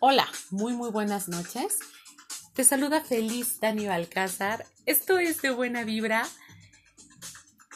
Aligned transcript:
Hola, 0.00 0.28
muy 0.50 0.74
muy 0.74 0.90
buenas 0.90 1.28
noches. 1.28 1.80
Te 2.54 2.62
saluda 2.62 3.00
feliz 3.00 3.58
Dani 3.58 3.88
Balcázar. 3.88 4.64
Esto 4.86 5.18
es 5.18 5.42
de 5.42 5.50
buena 5.50 5.82
vibra. 5.82 6.24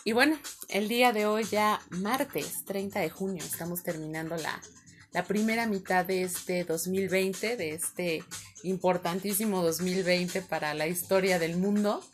Y 0.04 0.12
bueno, 0.12 0.38
el 0.69 0.87
día 0.87 1.12
de 1.12 1.27
hoy 1.27 1.43
ya 1.43 1.80
martes 1.90 2.64
30 2.64 3.00
de 3.00 3.11
junio 3.11 3.43
estamos 3.43 3.82
terminando 3.82 4.37
la, 4.37 4.62
la 5.11 5.24
primera 5.24 5.66
mitad 5.66 6.04
de 6.04 6.22
este 6.22 6.62
2020, 6.62 7.57
de 7.57 7.75
este 7.75 8.25
importantísimo 8.62 9.61
2020 9.64 10.43
para 10.43 10.75
la 10.75 10.86
historia 10.86 11.41
del 11.41 11.57
mundo. 11.57 12.04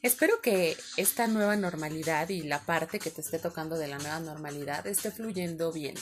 Espero 0.00 0.40
que 0.40 0.78
esta 0.96 1.26
nueva 1.26 1.56
normalidad 1.56 2.30
y 2.30 2.42
la 2.42 2.60
parte 2.60 2.98
que 2.98 3.10
te 3.10 3.20
esté 3.20 3.38
tocando 3.38 3.76
de 3.76 3.88
la 3.88 3.98
nueva 3.98 4.20
normalidad 4.20 4.86
esté 4.86 5.10
fluyendo 5.10 5.72
bien. 5.72 5.94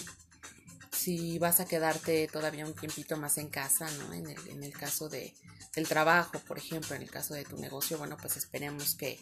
Si 1.03 1.37
vas 1.41 1.59
a 1.59 1.65
quedarte 1.65 2.29
todavía 2.29 2.65
un 2.65 2.75
tiempito 2.75 3.17
más 3.17 3.37
en 3.39 3.49
casa, 3.49 3.91
¿no? 3.91 4.13
En 4.13 4.31
el, 4.31 4.49
en 4.49 4.63
el 4.63 4.73
caso 4.73 5.09
de, 5.09 5.35
del 5.75 5.89
trabajo, 5.89 6.39
por 6.47 6.59
ejemplo, 6.59 6.95
en 6.95 7.03
el 7.03 7.11
caso 7.11 7.35
de 7.35 7.45
tu 7.45 7.57
negocio, 7.57 7.99
bueno, 7.99 8.17
pues 8.17 8.37
esperemos 8.37 8.95
que, 8.95 9.19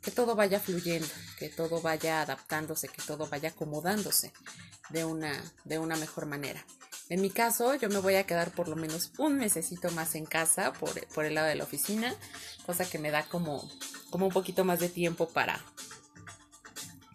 que 0.00 0.10
todo 0.10 0.34
vaya 0.34 0.58
fluyendo, 0.58 1.06
que 1.38 1.50
todo 1.50 1.82
vaya 1.82 2.22
adaptándose, 2.22 2.88
que 2.88 3.02
todo 3.02 3.26
vaya 3.26 3.50
acomodándose 3.50 4.32
de 4.88 5.04
una, 5.04 5.34
de 5.66 5.78
una 5.78 5.96
mejor 5.96 6.24
manera. 6.24 6.64
En 7.10 7.20
mi 7.20 7.28
caso, 7.28 7.74
yo 7.74 7.90
me 7.90 7.98
voy 7.98 8.14
a 8.14 8.24
quedar 8.24 8.50
por 8.52 8.68
lo 8.68 8.76
menos 8.76 9.12
un 9.18 9.36
mesecito 9.36 9.90
más 9.90 10.14
en 10.14 10.24
casa 10.24 10.72
por, 10.72 11.06
por 11.08 11.26
el 11.26 11.34
lado 11.34 11.48
de 11.48 11.56
la 11.56 11.64
oficina, 11.64 12.14
cosa 12.64 12.88
que 12.88 12.98
me 12.98 13.10
da 13.10 13.28
como, 13.28 13.70
como 14.08 14.28
un 14.28 14.32
poquito 14.32 14.64
más 14.64 14.80
de 14.80 14.88
tiempo 14.88 15.28
para, 15.28 15.62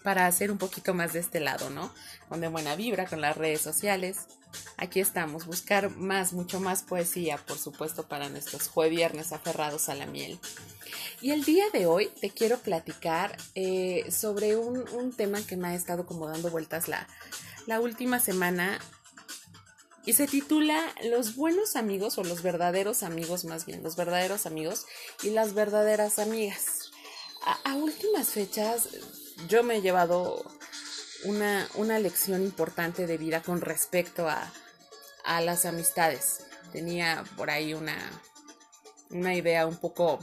para 0.04 0.28
hacer 0.28 0.52
un 0.52 0.60
poquito 0.60 0.94
más 0.94 1.14
de 1.14 1.20
este 1.20 1.40
lado, 1.40 1.72
¿no? 1.72 1.92
De 2.38 2.48
buena 2.48 2.76
vibra, 2.76 3.06
con 3.06 3.22
las 3.22 3.38
redes 3.38 3.62
sociales. 3.62 4.18
Aquí 4.78 5.00
estamos, 5.00 5.46
buscar 5.46 5.96
más, 5.96 6.34
mucho 6.34 6.60
más 6.60 6.82
poesía, 6.82 7.38
por 7.38 7.58
supuesto, 7.58 8.08
para 8.08 8.28
nuestros 8.30 8.68
jueves 8.68 9.32
aferrados 9.32 9.88
a 9.88 9.96
la 9.96 10.08
miel. 10.08 10.40
Y 11.22 11.32
el 11.32 11.44
día 11.44 11.66
de 11.72 11.86
hoy 11.86 12.10
te 12.22 12.32
quiero 12.32 12.58
platicar 12.58 13.38
eh, 13.56 14.06
sobre 14.12 14.56
un, 14.56 14.84
un, 14.90 15.14
tema 15.14 15.42
que 15.42 15.58
me 15.58 15.70
ha 15.70 15.76
estado 15.76 16.06
como 16.06 16.28
dando 16.28 16.50
vueltas 16.50 16.88
la, 16.88 17.08
la 17.68 17.80
última 17.80 18.20
semana 18.20 18.80
y 20.06 20.14
se 20.14 20.28
titula 20.28 20.82
Los 21.04 21.36
buenos 21.36 21.76
amigos 21.76 22.18
o 22.18 22.24
los 22.24 22.42
verdaderos 22.42 23.04
amigos 23.04 23.46
más 23.46 23.66
bien, 23.66 23.84
los 23.84 23.96
verdaderos 23.96 24.46
amigos 24.46 24.86
y 25.22 25.30
las 25.30 25.54
verdaderas 25.54 26.20
amigas. 26.20 26.92
A, 27.64 27.76
últimas 27.76 28.30
fechas 28.30 28.90
yo 29.48 29.64
me 29.64 29.78
he 29.78 29.82
llevado 29.82 30.44
una, 31.26 31.68
una, 31.76 32.00
lección 32.00 32.44
importante 32.44 33.08
de 33.08 33.18
vida 33.18 33.42
con 33.42 33.62
respecto 33.62 34.28
a, 34.30 34.52
a 35.24 35.42
las 35.42 35.66
amistades. 35.66 36.46
Tenía 36.72 37.24
por 37.38 37.50
ahí 37.50 37.74
una, 37.74 37.98
una 39.10 39.36
idea 39.36 39.68
un 39.68 39.78
poco 39.78 40.20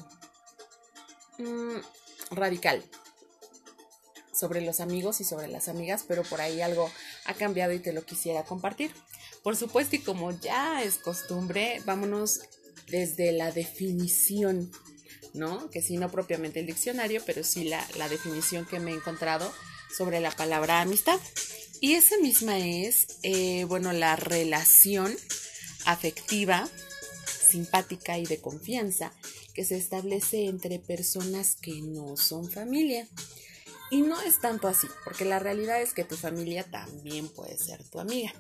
mmm, 1.39 1.79
radical 2.31 2.85
sobre 4.33 4.63
los 4.63 4.81
amigos 4.81 5.21
y 5.21 5.25
sobre 5.25 5.49
las 5.49 5.69
amigas, 5.69 6.05
pero 6.09 6.23
por 6.23 6.41
ahí 6.41 6.63
algo 6.63 6.91
ha 7.27 7.35
cambiado 7.35 7.73
y 7.73 7.79
te 7.79 7.93
lo 7.93 8.05
quisiera 8.05 8.45
compartir. 8.45 8.91
Por 9.43 9.57
supuesto, 9.57 9.97
y 9.97 10.01
como 10.01 10.33
ya 10.33 10.83
es 10.83 10.99
costumbre, 10.99 11.81
vámonos 11.85 12.41
desde 12.89 13.33
la 13.33 13.53
definición, 13.53 14.71
¿no? 15.35 15.71
Que 15.71 15.83
sí, 15.83 15.97
no 15.97 16.11
propiamente 16.11 16.61
el 16.61 16.67
diccionario, 16.67 17.23
pero 17.25 17.45
sí 17.45 17.65
la, 17.65 17.87
la 17.97 18.09
definición 18.09 18.67
que 18.67 18.81
me 18.81 18.93
he 18.93 18.95
encontrado 18.95 19.53
sobre 19.97 20.21
la 20.21 20.31
palabra 20.31 20.81
amistad. 20.81 21.19
Y 21.81 21.95
esa 21.95 22.19
misma 22.19 22.59
es, 22.59 23.07
eh, 23.23 23.65
bueno, 23.65 23.93
la 23.93 24.17
relación 24.17 25.17
afectiva, 25.87 26.69
simpática 27.27 28.19
y 28.19 28.27
de 28.27 28.41
confianza 28.41 29.13
que 29.55 29.65
se 29.65 29.77
establece 29.77 30.47
entre 30.47 30.79
personas 30.79 31.57
que 31.57 31.81
no 31.83 32.17
son 32.17 32.51
familia. 32.51 33.09
Y 33.91 34.03
no 34.03 34.21
es 34.21 34.41
tanto 34.41 34.69
así, 34.69 34.87
porque 35.05 35.25
la 35.25 35.41
realidad 35.41 35.83
es 35.83 35.95
que 35.95 36.05
tu 36.05 36.17
familia 36.17 36.63
también 36.71 37.29
puede 37.29 37.59
ser 37.59 37.83
tu 37.89 37.99
amiga. 37.99 38.33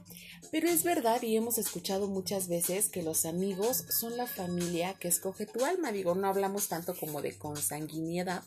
Pero 0.52 0.68
es 0.68 0.84
verdad 0.84 1.22
y 1.22 1.36
hemos 1.36 1.58
escuchado 1.58 2.06
muchas 2.06 2.46
veces 2.46 2.88
que 2.88 3.02
los 3.02 3.24
amigos 3.24 3.84
son 3.88 4.16
la 4.16 4.26
familia 4.26 4.94
que 4.94 5.08
escoge 5.08 5.46
tu 5.46 5.64
alma. 5.64 5.90
Digo, 5.90 6.14
no 6.14 6.28
hablamos 6.28 6.68
tanto 6.68 6.96
como 6.96 7.20
de 7.20 7.36
consanguinidad, 7.36 8.44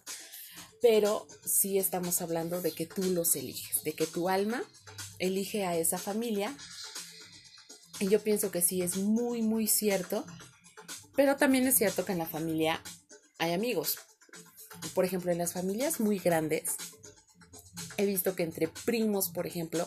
pero 0.84 1.26
sí 1.46 1.80
estamos 1.80 2.22
hablando 2.22 2.62
de 2.62 2.74
que 2.74 2.86
tú 2.86 3.04
los 3.04 3.38
eliges, 3.38 3.86
de 3.86 3.94
que 3.94 4.06
tu 4.06 4.28
alma 4.28 4.62
elige 5.18 5.66
a 5.66 5.78
esa 5.78 5.98
familia. 5.98 6.54
Y 8.02 8.10
yo 8.10 8.20
pienso 8.20 8.52
que 8.52 8.62
sí 8.62 8.82
es 8.82 8.98
muy, 8.98 9.42
muy 9.42 9.68
cierto, 9.68 10.26
pero 11.16 11.38
también 11.38 11.66
es 11.68 11.78
cierto 11.78 12.04
que 12.04 12.12
en 12.12 12.18
la 12.18 12.26
familia 12.26 12.84
hay 13.38 13.54
amigos. 13.54 13.98
Por 14.94 15.06
ejemplo, 15.06 15.32
en 15.32 15.38
las 15.38 15.54
familias 15.54 16.02
muy 16.02 16.20
grandes, 16.20 16.72
he 17.96 18.06
visto 18.06 18.36
que 18.36 18.44
entre 18.44 18.68
primos, 18.68 19.30
por 19.30 19.48
ejemplo, 19.48 19.86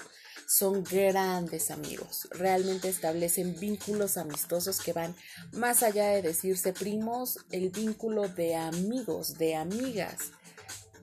son 0.49 0.83
grandes 0.83 1.71
amigos. 1.71 2.27
Realmente 2.31 2.89
establecen 2.89 3.55
vínculos 3.61 4.17
amistosos 4.17 4.81
que 4.81 4.95
van 4.95 5.15
más 5.53 5.83
allá 5.83 6.07
de 6.07 6.23
decirse 6.23 6.73
primos, 6.73 7.41
el 7.51 7.69
vínculo 7.69 8.28
de 8.28 8.55
amigos, 8.57 9.34
de 9.34 9.57
amigas, 9.57 10.31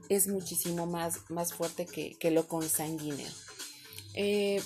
es 0.09 0.27
muchísimo 0.27 0.85
más, 0.85 1.29
más 1.29 1.53
fuerte 1.53 1.85
que, 1.85 2.17
que 2.17 2.31
lo 2.31 2.47
consanguíneo. 2.47 3.29
Eh, 4.15 4.61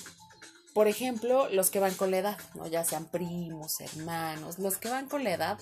por 0.74 0.88
ejemplo, 0.88 1.48
los 1.50 1.70
que 1.70 1.80
van 1.80 1.94
con 1.94 2.10
la 2.10 2.18
edad, 2.18 2.38
¿no? 2.54 2.66
ya 2.66 2.84
sean 2.84 3.06
primos, 3.06 3.80
hermanos, 3.80 4.58
los 4.58 4.76
que 4.76 4.88
van 4.88 5.08
con 5.08 5.24
la 5.24 5.32
edad 5.32 5.58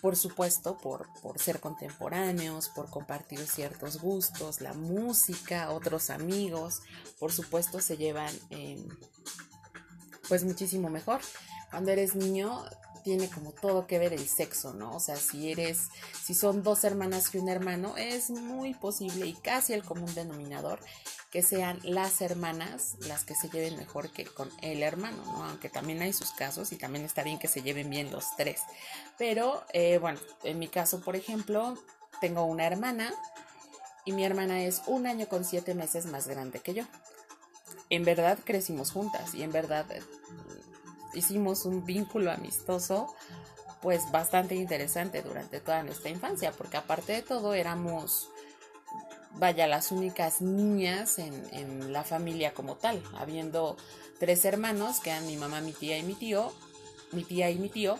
por 0.00 0.16
supuesto, 0.16 0.78
por, 0.78 1.08
por, 1.22 1.38
ser 1.40 1.60
contemporáneos, 1.60 2.68
por 2.68 2.88
compartir 2.90 3.40
ciertos 3.46 4.00
gustos, 4.00 4.60
la 4.60 4.72
música, 4.74 5.70
otros 5.70 6.10
amigos, 6.10 6.82
por 7.18 7.32
supuesto 7.32 7.80
se 7.80 7.96
llevan 7.96 8.32
eh, 8.50 8.86
pues 10.28 10.44
muchísimo 10.44 10.88
mejor. 10.88 11.20
Cuando 11.70 11.90
eres 11.90 12.14
niño 12.14 12.64
tiene 13.08 13.30
como 13.30 13.52
todo 13.52 13.86
que 13.86 13.98
ver 13.98 14.12
el 14.12 14.28
sexo, 14.28 14.74
¿no? 14.74 14.94
O 14.94 15.00
sea, 15.00 15.16
si 15.16 15.50
eres, 15.50 15.88
si 16.22 16.34
son 16.34 16.62
dos 16.62 16.84
hermanas 16.84 17.34
y 17.34 17.38
un 17.38 17.48
hermano, 17.48 17.96
es 17.96 18.28
muy 18.28 18.74
posible 18.74 19.24
y 19.24 19.32
casi 19.32 19.72
el 19.72 19.82
común 19.82 20.14
denominador 20.14 20.78
que 21.30 21.40
sean 21.42 21.80
las 21.84 22.20
hermanas 22.20 22.96
las 23.08 23.24
que 23.24 23.34
se 23.34 23.48
lleven 23.48 23.78
mejor 23.78 24.10
que 24.10 24.26
con 24.26 24.50
el 24.60 24.82
hermano, 24.82 25.24
¿no? 25.24 25.44
Aunque 25.44 25.70
también 25.70 26.02
hay 26.02 26.12
sus 26.12 26.32
casos 26.32 26.70
y 26.72 26.76
también 26.76 27.06
está 27.06 27.22
bien 27.22 27.38
que 27.38 27.48
se 27.48 27.62
lleven 27.62 27.88
bien 27.88 28.12
los 28.12 28.36
tres. 28.36 28.60
Pero, 29.16 29.64
eh, 29.72 29.96
bueno, 29.96 30.20
en 30.44 30.58
mi 30.58 30.68
caso, 30.68 31.00
por 31.00 31.16
ejemplo, 31.16 31.78
tengo 32.20 32.44
una 32.44 32.66
hermana 32.66 33.14
y 34.04 34.12
mi 34.12 34.22
hermana 34.22 34.64
es 34.64 34.82
un 34.86 35.06
año 35.06 35.28
con 35.28 35.46
siete 35.46 35.72
meses 35.72 36.04
más 36.04 36.28
grande 36.28 36.60
que 36.60 36.74
yo. 36.74 36.84
En 37.88 38.04
verdad 38.04 38.38
crecimos 38.44 38.90
juntas 38.90 39.34
y 39.34 39.42
en 39.42 39.50
verdad 39.50 39.86
hicimos 41.14 41.64
un 41.64 41.84
vínculo 41.84 42.30
amistoso 42.30 43.14
pues 43.80 44.10
bastante 44.10 44.54
interesante 44.54 45.22
durante 45.22 45.60
toda 45.60 45.82
nuestra 45.82 46.10
infancia, 46.10 46.52
porque 46.52 46.76
aparte 46.76 47.12
de 47.12 47.22
todo 47.22 47.54
éramos 47.54 48.28
vaya, 49.38 49.66
las 49.66 49.92
únicas 49.92 50.40
niñas 50.40 51.18
en, 51.18 51.92
la 51.92 52.04
familia 52.04 52.52
como 52.54 52.76
tal, 52.76 53.02
habiendo 53.16 53.76
tres 54.18 54.44
hermanos, 54.44 55.00
que 55.00 55.10
eran 55.10 55.26
mi 55.26 55.36
mamá, 55.36 55.60
mi 55.60 55.72
tía 55.72 55.98
y 55.98 56.02
mi 56.02 56.14
tío, 56.14 56.52
mi 57.12 57.24
tía 57.24 57.50
y 57.50 57.58
mi 57.58 57.68
tío, 57.68 57.98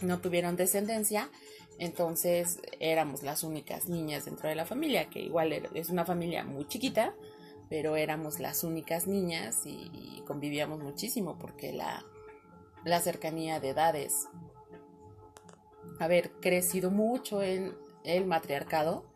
no 0.00 0.20
tuvieron 0.20 0.56
descendencia, 0.56 1.30
entonces 1.78 2.58
éramos 2.80 3.22
las 3.22 3.44
únicas 3.44 3.88
niñas 3.88 4.24
dentro 4.24 4.48
de 4.48 4.54
la 4.54 4.66
familia, 4.66 5.08
que 5.08 5.20
igual 5.20 5.52
es 5.52 5.90
una 5.90 6.04
familia 6.04 6.44
muy 6.44 6.66
chiquita, 6.66 7.14
pero 7.72 7.96
éramos 7.96 8.38
las 8.38 8.64
únicas 8.64 9.06
niñas 9.06 9.62
y, 9.64 10.22
convivíamos 10.26 10.78
muchísimo 10.80 11.38
porque 11.38 11.72
la, 11.72 12.04
la 12.84 13.00
cercanía 13.00 13.60
de 13.60 13.70
edades, 13.70 14.28
haber 15.98 16.32
crecido 16.32 16.90
mucho 16.90 17.42
en 17.42 17.74
el 18.04 18.26
matriarcado, 18.26 19.06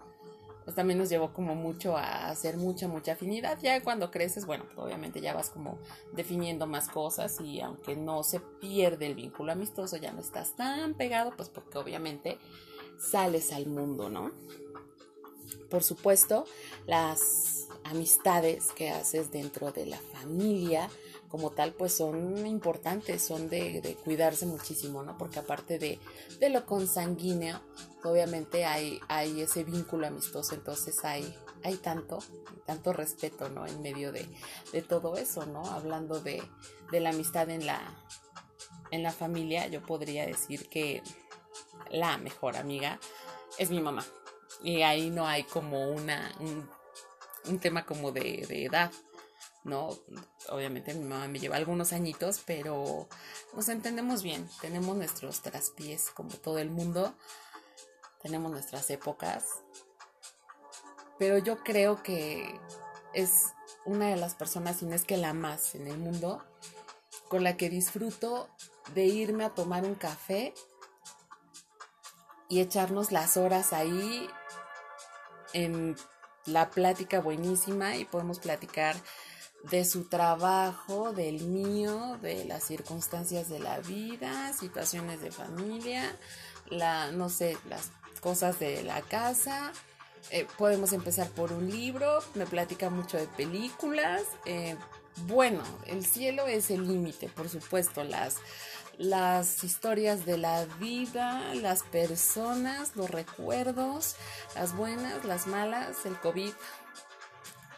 pues 0.65 0.75
también 0.75 0.99
nos 0.99 1.11
llevó 1.11 1.35
como 1.35 1.55
mucho 1.55 1.99
a 1.99 2.31
hacer 2.31 2.57
mucha, 2.57 2.89
mucha 2.89 3.13
afinidad. 3.13 3.59
Ya 3.61 3.83
cuando 3.83 4.11
creces, 4.11 4.47
bueno, 4.47 4.65
pues 4.65 4.79
obviamente 4.79 5.21
ya 5.21 5.35
vas 5.35 5.51
como 5.51 5.79
definiendo 6.15 6.67
más 6.67 6.89
cosas 6.89 7.39
y 7.43 7.61
aunque 7.61 7.95
no 7.95 8.23
se 8.25 8.41
pierde 8.41 9.05
el 9.05 9.17
vínculo 9.17 9.53
amistoso, 9.53 9.99
ya 9.99 10.13
no 10.13 10.21
estás 10.21 10.57
tan 10.57 10.95
pegado, 10.95 11.37
pues 11.37 11.51
porque 11.51 11.77
obviamente 11.77 12.39
sales 12.99 13.53
al 13.53 13.67
mundo, 13.67 14.09
¿no? 14.09 14.33
Por 15.69 15.83
supuesto, 15.83 16.47
las 16.87 17.56
amistades 17.91 18.73
que 18.73 18.91
haces 18.91 19.31
dentro 19.31 19.73
de 19.73 19.87
la 19.87 19.99
familia, 19.99 20.89
como 21.29 21.51
tal, 21.51 21.73
pues 21.73 21.93
son 21.93 22.47
importantes, 22.47 23.23
son 23.23 23.49
de, 23.49 23.97
cuidarse 24.05 24.47
muchísimo, 24.47 25.03
¿no? 25.03 25.19
Porque 25.19 25.39
aparte 25.39 25.79
de, 25.79 25.99
de, 26.39 26.51
lo 26.51 26.65
consanguíneo, 26.65 27.61
obviamente 28.05 28.65
hay, 28.65 29.01
hay 29.09 29.41
ese 29.43 29.65
vínculo 29.65 30.07
amistoso, 30.07 30.55
entonces 30.55 31.05
hay, 31.05 31.37
hay 31.65 31.77
tanto, 31.77 32.19
tanto 32.65 32.93
respeto, 32.93 33.49
¿no? 33.49 33.67
En 33.67 33.83
medio 33.83 34.13
de, 34.13 34.29
de 34.73 34.83
todo 34.83 35.17
eso, 35.17 35.47
¿no? 35.47 35.65
Hablando 35.67 36.21
de, 36.21 36.43
la 36.93 37.11
amistad 37.11 37.51
en 37.51 37.67
la, 37.67 37.81
en 38.91 39.03
la 39.03 39.13
familia 39.13 39.67
yo 39.67 39.83
podría 39.83 40.25
decir 40.25 40.69
que 40.69 41.03
la 41.91 42.17
mejor 42.19 42.57
amiga 42.57 43.01
es 43.59 43.71
mi 43.71 43.81
mamá. 43.81 44.05
Y 44.63 44.83
ahí 44.83 45.11
no 45.11 45.27
hay 45.27 45.43
como 45.43 45.91
una, 45.91 46.35
un, 46.41 46.69
tema 47.61 47.87
como 47.87 48.13
de, 48.13 48.45
de, 48.49 48.65
edad, 48.65 48.93
¿no? 49.65 49.91
Obviamente 50.49 50.95
mi 50.95 51.05
mamá 51.05 51.29
me 51.29 51.39
lleva 51.39 51.57
algunos 51.57 51.93
añitos, 51.93 52.43
pero 52.45 53.09
nos 53.55 53.69
entendemos 53.69 54.23
bien. 54.23 54.49
Tenemos 54.61 54.97
nuestros 54.97 55.43
traspiés 55.43 56.11
como 56.11 56.31
todo 56.31 56.59
el 56.59 56.71
mundo. 56.71 57.15
Tenemos 58.23 58.51
nuestras 58.51 58.91
épocas. 58.91 59.45
Pero 61.19 61.39
yo 61.39 61.63
creo 61.63 62.03
que 62.03 62.61
es 63.15 63.55
una 63.87 64.09
de 64.09 64.17
las 64.17 64.35
personas, 64.35 64.79
si 64.79 64.87
no 64.87 64.95
es 64.95 65.05
que 65.05 65.17
la 65.17 65.33
más 65.33 65.75
en 65.75 65.87
el 65.87 65.97
mundo, 65.97 66.45
con 67.29 67.45
la 67.45 67.57
que 67.57 67.71
disfruto 67.71 68.49
de 68.95 69.05
irme 69.07 69.45
a 69.45 69.55
tomar 69.55 69.85
un 69.85 69.95
café 69.95 70.53
y 72.49 72.61
echarnos 72.61 73.13
las 73.13 73.37
horas 73.37 73.73
ahí 73.73 74.29
en 75.53 75.97
la 76.47 76.71
plática 76.71 77.21
buenísima 77.21 77.97
y 77.97 78.05
podemos 78.05 78.39
platicar 78.39 78.97
de 79.71 79.85
su 79.85 80.05
trabajo, 80.05 81.13
del 81.13 81.43
mío, 81.45 82.19
de 82.23 82.45
las 82.45 82.65
circunstancias 82.65 83.49
de 83.49 83.59
la 83.59 83.79
vida, 83.81 84.53
situaciones 84.53 85.21
de 85.21 85.33
familia, 85.33 86.17
la, 86.69 87.11
no 87.11 87.29
sé, 87.29 87.57
las 87.69 87.91
cosas 88.21 88.59
de 88.59 88.83
la 88.83 89.03
casa. 89.03 89.73
Eh, 90.31 90.47
podemos 90.59 90.93
empezar 90.93 91.29
por 91.31 91.53
un 91.53 91.71
libro, 91.71 92.21
me 92.35 92.47
platica 92.47 92.91
mucho 92.91 93.17
de 93.17 93.27
películas. 93.27 94.23
Eh, 94.45 94.77
bueno, 95.27 95.63
el 95.87 96.05
cielo 96.05 96.47
es 96.47 96.71
el 96.71 96.87
límite, 96.87 97.29
por 97.29 97.49
supuesto, 97.49 98.05
las 98.05 98.37
las 98.99 99.63
historias 99.65 100.25
de 100.25 100.39
la 100.39 100.65
vida, 100.81 101.55
las 101.55 101.83
personas, 101.83 102.97
los 102.97 103.11
recuerdos, 103.11 104.17
las 104.55 104.75
buenas, 104.75 105.25
las 105.25 105.47
malas, 105.47 106.07
el 106.07 106.19
COVID. 106.19 106.53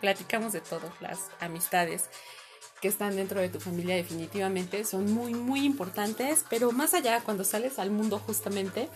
Platicamos 0.01 0.53
de 0.53 0.61
todo, 0.61 0.93
las 1.01 1.19
amistades 1.41 2.05
que 2.81 2.89
están 2.89 3.17
dentro 3.17 3.41
de 3.41 3.49
tu 3.49 3.59
familia 3.59 3.97
definitivamente 3.97 4.85
son 4.85 5.13
muy, 5.13 5.35
muy 5.35 5.65
importantes, 5.65 6.45
pero 6.49 6.71
más 6.71 6.95
allá, 6.95 7.21
cuando 7.25 7.43
sales 7.43 7.79
al 7.79 7.91
mundo 7.91 8.21
justamente, 8.25 8.89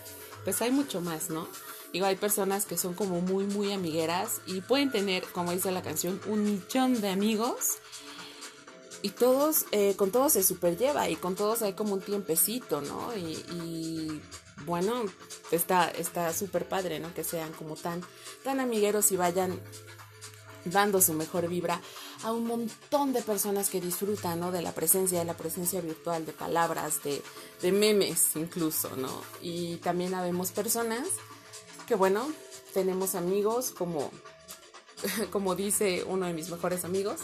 pues 0.45 0.61
hay 0.61 0.71
mucho 0.71 1.01
más, 1.01 1.29
¿no? 1.29 1.47
Digo, 1.91 2.05
hay 2.05 2.15
personas 2.15 2.65
que 2.65 2.77
son 2.77 2.93
como 2.93 3.21
muy, 3.21 3.45
muy 3.45 3.71
amigueras 3.71 4.41
y 4.47 4.61
pueden 4.61 4.91
tener, 4.91 5.23
como 5.25 5.51
dice 5.51 5.71
la 5.71 5.81
canción, 5.81 6.19
un 6.27 6.43
millón 6.43 7.01
de 7.01 7.09
amigos 7.09 7.77
y 9.03 9.09
todos, 9.09 9.65
eh, 9.71 9.95
con 9.97 10.11
todos 10.11 10.31
se 10.33 10.43
superlleva 10.43 11.09
y 11.09 11.17
con 11.17 11.35
todos 11.35 11.61
hay 11.61 11.73
como 11.73 11.93
un 11.93 12.01
tiempecito, 12.01 12.81
¿no? 12.81 13.15
Y, 13.15 14.21
bueno, 14.65 15.03
está 15.51 16.33
súper 16.33 16.69
padre, 16.69 16.99
¿no? 17.01 17.13
Que 17.13 17.25
sean 17.25 17.51
como 17.51 17.75
tan, 17.75 18.01
tan 18.43 18.61
amigueros 18.61 19.11
y 19.11 19.17
vayan 19.17 19.59
dando 20.63 21.01
su 21.01 21.13
mejor 21.13 21.49
vibra 21.49 21.81
a 22.23 22.31
un 22.31 22.47
montón 22.47 23.11
de 23.11 23.21
personas 23.21 23.69
que 23.69 23.81
disfrutan, 23.81 24.39
¿no? 24.39 24.53
De 24.53 24.61
la 24.61 24.71
presencia, 24.71 25.19
de 25.19 25.25
la 25.25 25.35
presencia 25.35 25.81
virtual, 25.81 26.25
de 26.25 26.31
palabras, 26.31 27.03
de, 27.03 27.21
de 27.61 27.71
memes 27.73 28.37
incluso, 28.37 28.95
¿no? 28.95 29.11
Y 29.41 29.77
también 29.77 30.13
habemos 30.13 30.51
personas 30.51 31.09
que, 31.87 31.95
bueno, 31.95 32.25
tenemos 32.73 33.15
amigos 33.15 33.71
como, 33.71 34.11
como 35.29 35.55
dice 35.55 36.05
uno 36.07 36.25
de 36.25 36.33
mis 36.33 36.49
mejores 36.49 36.85
amigos, 36.85 37.19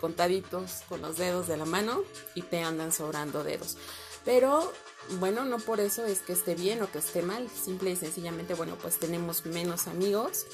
contaditos 0.00 0.82
con 0.88 1.02
los 1.02 1.16
dedos 1.16 1.48
de 1.48 1.56
la 1.56 1.64
mano 1.64 2.02
y 2.34 2.42
te 2.42 2.62
andan 2.62 2.92
sobrando 2.92 3.44
dedos. 3.44 3.76
Pero 4.24 4.72
bueno, 5.20 5.44
no 5.44 5.58
por 5.58 5.80
eso 5.80 6.04
es 6.04 6.20
que 6.20 6.32
esté 6.32 6.54
bien 6.54 6.82
o 6.82 6.90
que 6.90 6.98
esté 6.98 7.22
mal, 7.22 7.48
simple 7.48 7.90
y 7.90 7.96
sencillamente, 7.96 8.54
bueno, 8.54 8.76
pues 8.80 8.98
tenemos 8.98 9.46
menos 9.46 9.86
amigos 9.86 10.46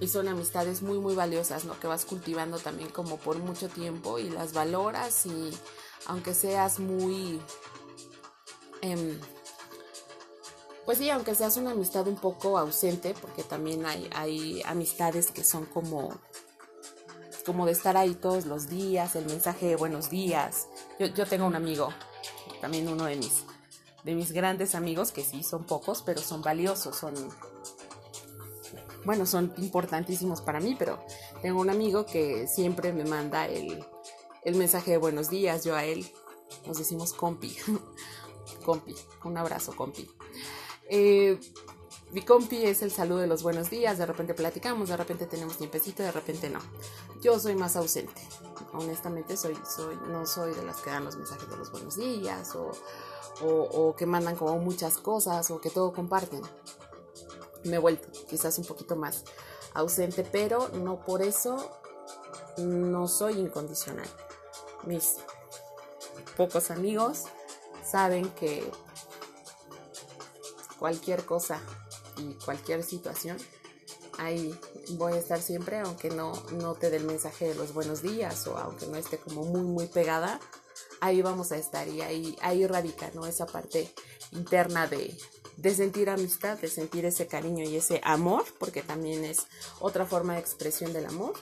y 0.00 0.08
son 0.08 0.28
amistades 0.28 0.82
muy 0.82 0.98
muy 0.98 1.14
valiosas, 1.14 1.64
¿no? 1.64 1.78
Que 1.78 1.86
vas 1.86 2.04
cultivando 2.04 2.58
también 2.58 2.90
como 2.90 3.18
por 3.18 3.38
mucho 3.38 3.68
tiempo 3.68 4.18
y 4.18 4.30
las 4.30 4.52
valoras 4.52 5.26
y 5.26 5.50
aunque 6.06 6.34
seas 6.34 6.78
muy... 6.78 7.40
Em, 8.82 9.20
pues 10.86 10.98
sí, 10.98 11.10
aunque 11.10 11.34
seas 11.34 11.56
una 11.56 11.72
amistad 11.72 12.08
un 12.08 12.16
poco 12.16 12.58
ausente, 12.58 13.14
porque 13.20 13.44
también 13.44 13.86
hay, 13.86 14.10
hay 14.14 14.62
amistades 14.64 15.30
que 15.30 15.44
son 15.44 15.66
como 15.66 16.18
como 17.50 17.66
de 17.66 17.72
estar 17.72 17.96
ahí 17.96 18.14
todos 18.14 18.46
los 18.46 18.68
días, 18.68 19.16
el 19.16 19.26
mensaje 19.26 19.66
de 19.66 19.74
buenos 19.74 20.08
días. 20.08 20.68
Yo, 21.00 21.26
tengo 21.26 21.46
un 21.46 21.56
amigo, 21.56 21.88
también 22.60 22.86
uno 22.86 23.06
de 23.06 23.16
mis, 23.16 23.42
de 24.04 24.14
mis 24.14 24.30
grandes 24.30 24.76
amigos, 24.76 25.10
que 25.10 25.24
sí 25.24 25.42
son 25.42 25.64
pocos, 25.64 26.02
pero 26.06 26.20
son 26.20 26.42
valiosos, 26.42 26.94
son, 26.94 27.12
bueno, 29.04 29.26
son 29.26 29.52
importantísimos 29.56 30.42
para 30.42 30.60
mí, 30.60 30.76
pero 30.78 31.04
tengo 31.42 31.60
un 31.60 31.70
amigo 31.70 32.06
que 32.06 32.46
siempre 32.46 32.92
me 32.92 33.04
manda 33.04 33.48
el, 33.48 33.84
el 34.44 34.54
mensaje 34.54 34.92
de 34.92 34.98
buenos 34.98 35.28
días, 35.28 35.64
yo 35.64 35.74
a 35.74 35.84
él 35.84 36.08
nos 36.68 36.78
decimos 36.78 37.12
compi, 37.12 37.56
compi, 38.64 38.94
un 39.24 39.36
abrazo 39.36 39.74
compi. 39.74 40.08
Eh, 40.88 41.36
mi 42.12 42.22
compi 42.22 42.66
es 42.66 42.82
el 42.82 42.90
saludo 42.90 43.18
de 43.18 43.28
los 43.28 43.44
buenos 43.44 43.70
días, 43.70 43.98
de 43.98 44.04
repente 44.04 44.34
platicamos, 44.34 44.88
de 44.88 44.96
repente 44.96 45.26
tenemos 45.26 45.56
tiempecito, 45.56 46.02
de 46.02 46.10
repente 46.10 46.50
no. 46.50 46.58
Yo 47.20 47.38
soy 47.38 47.54
más 47.54 47.76
ausente. 47.76 48.20
Honestamente, 48.72 49.36
soy, 49.36 49.56
soy, 49.64 49.96
no 50.08 50.26
soy 50.26 50.52
de 50.54 50.62
las 50.62 50.78
que 50.78 50.90
dan 50.90 51.04
los 51.04 51.16
mensajes 51.16 51.48
de 51.48 51.56
los 51.56 51.70
buenos 51.70 51.96
días 51.96 52.56
o, 52.56 52.72
o, 53.42 53.94
que 53.94 54.06
mandan 54.06 54.34
como 54.34 54.58
muchas 54.58 54.96
cosas 54.96 55.50
o 55.52 55.60
que 55.60 55.70
todo 55.70 55.92
comparten. 55.92 56.42
Me 57.64 57.76
he 57.76 57.78
vuelto 57.78 58.08
quizás 58.28 58.58
un 58.58 58.64
poquito 58.64 58.96
más 58.96 59.24
ausente, 59.74 60.24
pero 60.24 60.68
no 60.70 61.04
por 61.04 61.22
eso 61.22 61.80
no 62.58 63.06
soy 63.06 63.38
incondicional. 63.38 64.08
Mis 64.84 65.16
pocos 66.36 66.72
amigos 66.72 67.24
saben 67.84 68.28
que 68.30 68.68
cualquier 70.78 71.24
cosa 71.24 71.60
cualquier 72.44 72.82
situación, 72.82 73.36
ahí 74.18 74.58
voy 74.90 75.14
a 75.14 75.18
estar 75.18 75.40
siempre, 75.40 75.78
aunque 75.80 76.10
no, 76.10 76.32
no 76.52 76.74
te 76.74 76.90
dé 76.90 76.98
el 76.98 77.04
mensaje 77.04 77.48
de 77.48 77.54
los 77.54 77.72
buenos 77.72 78.02
días 78.02 78.46
o 78.46 78.56
aunque 78.56 78.86
no 78.86 78.96
esté 78.96 79.18
como 79.18 79.44
muy, 79.44 79.62
muy 79.62 79.86
pegada, 79.86 80.40
ahí 81.00 81.22
vamos 81.22 81.52
a 81.52 81.56
estar 81.56 81.88
y 81.88 82.02
ahí, 82.02 82.36
ahí 82.42 82.66
radica, 82.66 83.10
¿no? 83.14 83.26
Esa 83.26 83.46
parte 83.46 83.92
interna 84.32 84.86
de, 84.86 85.16
de 85.56 85.74
sentir 85.74 86.10
amistad, 86.10 86.58
de 86.58 86.68
sentir 86.68 87.04
ese 87.04 87.26
cariño 87.26 87.64
y 87.64 87.76
ese 87.76 88.00
amor, 88.04 88.44
porque 88.58 88.82
también 88.82 89.24
es 89.24 89.46
otra 89.80 90.06
forma 90.06 90.34
de 90.34 90.40
expresión 90.40 90.92
del 90.92 91.06
amor 91.06 91.34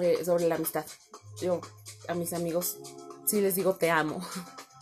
eh, 0.00 0.24
sobre 0.24 0.48
la 0.48 0.56
amistad. 0.56 0.86
Yo 1.40 1.60
a 2.08 2.14
mis 2.14 2.32
amigos 2.32 2.78
sí 3.26 3.40
les 3.40 3.54
digo 3.54 3.74
te 3.74 3.90
amo. 3.90 4.20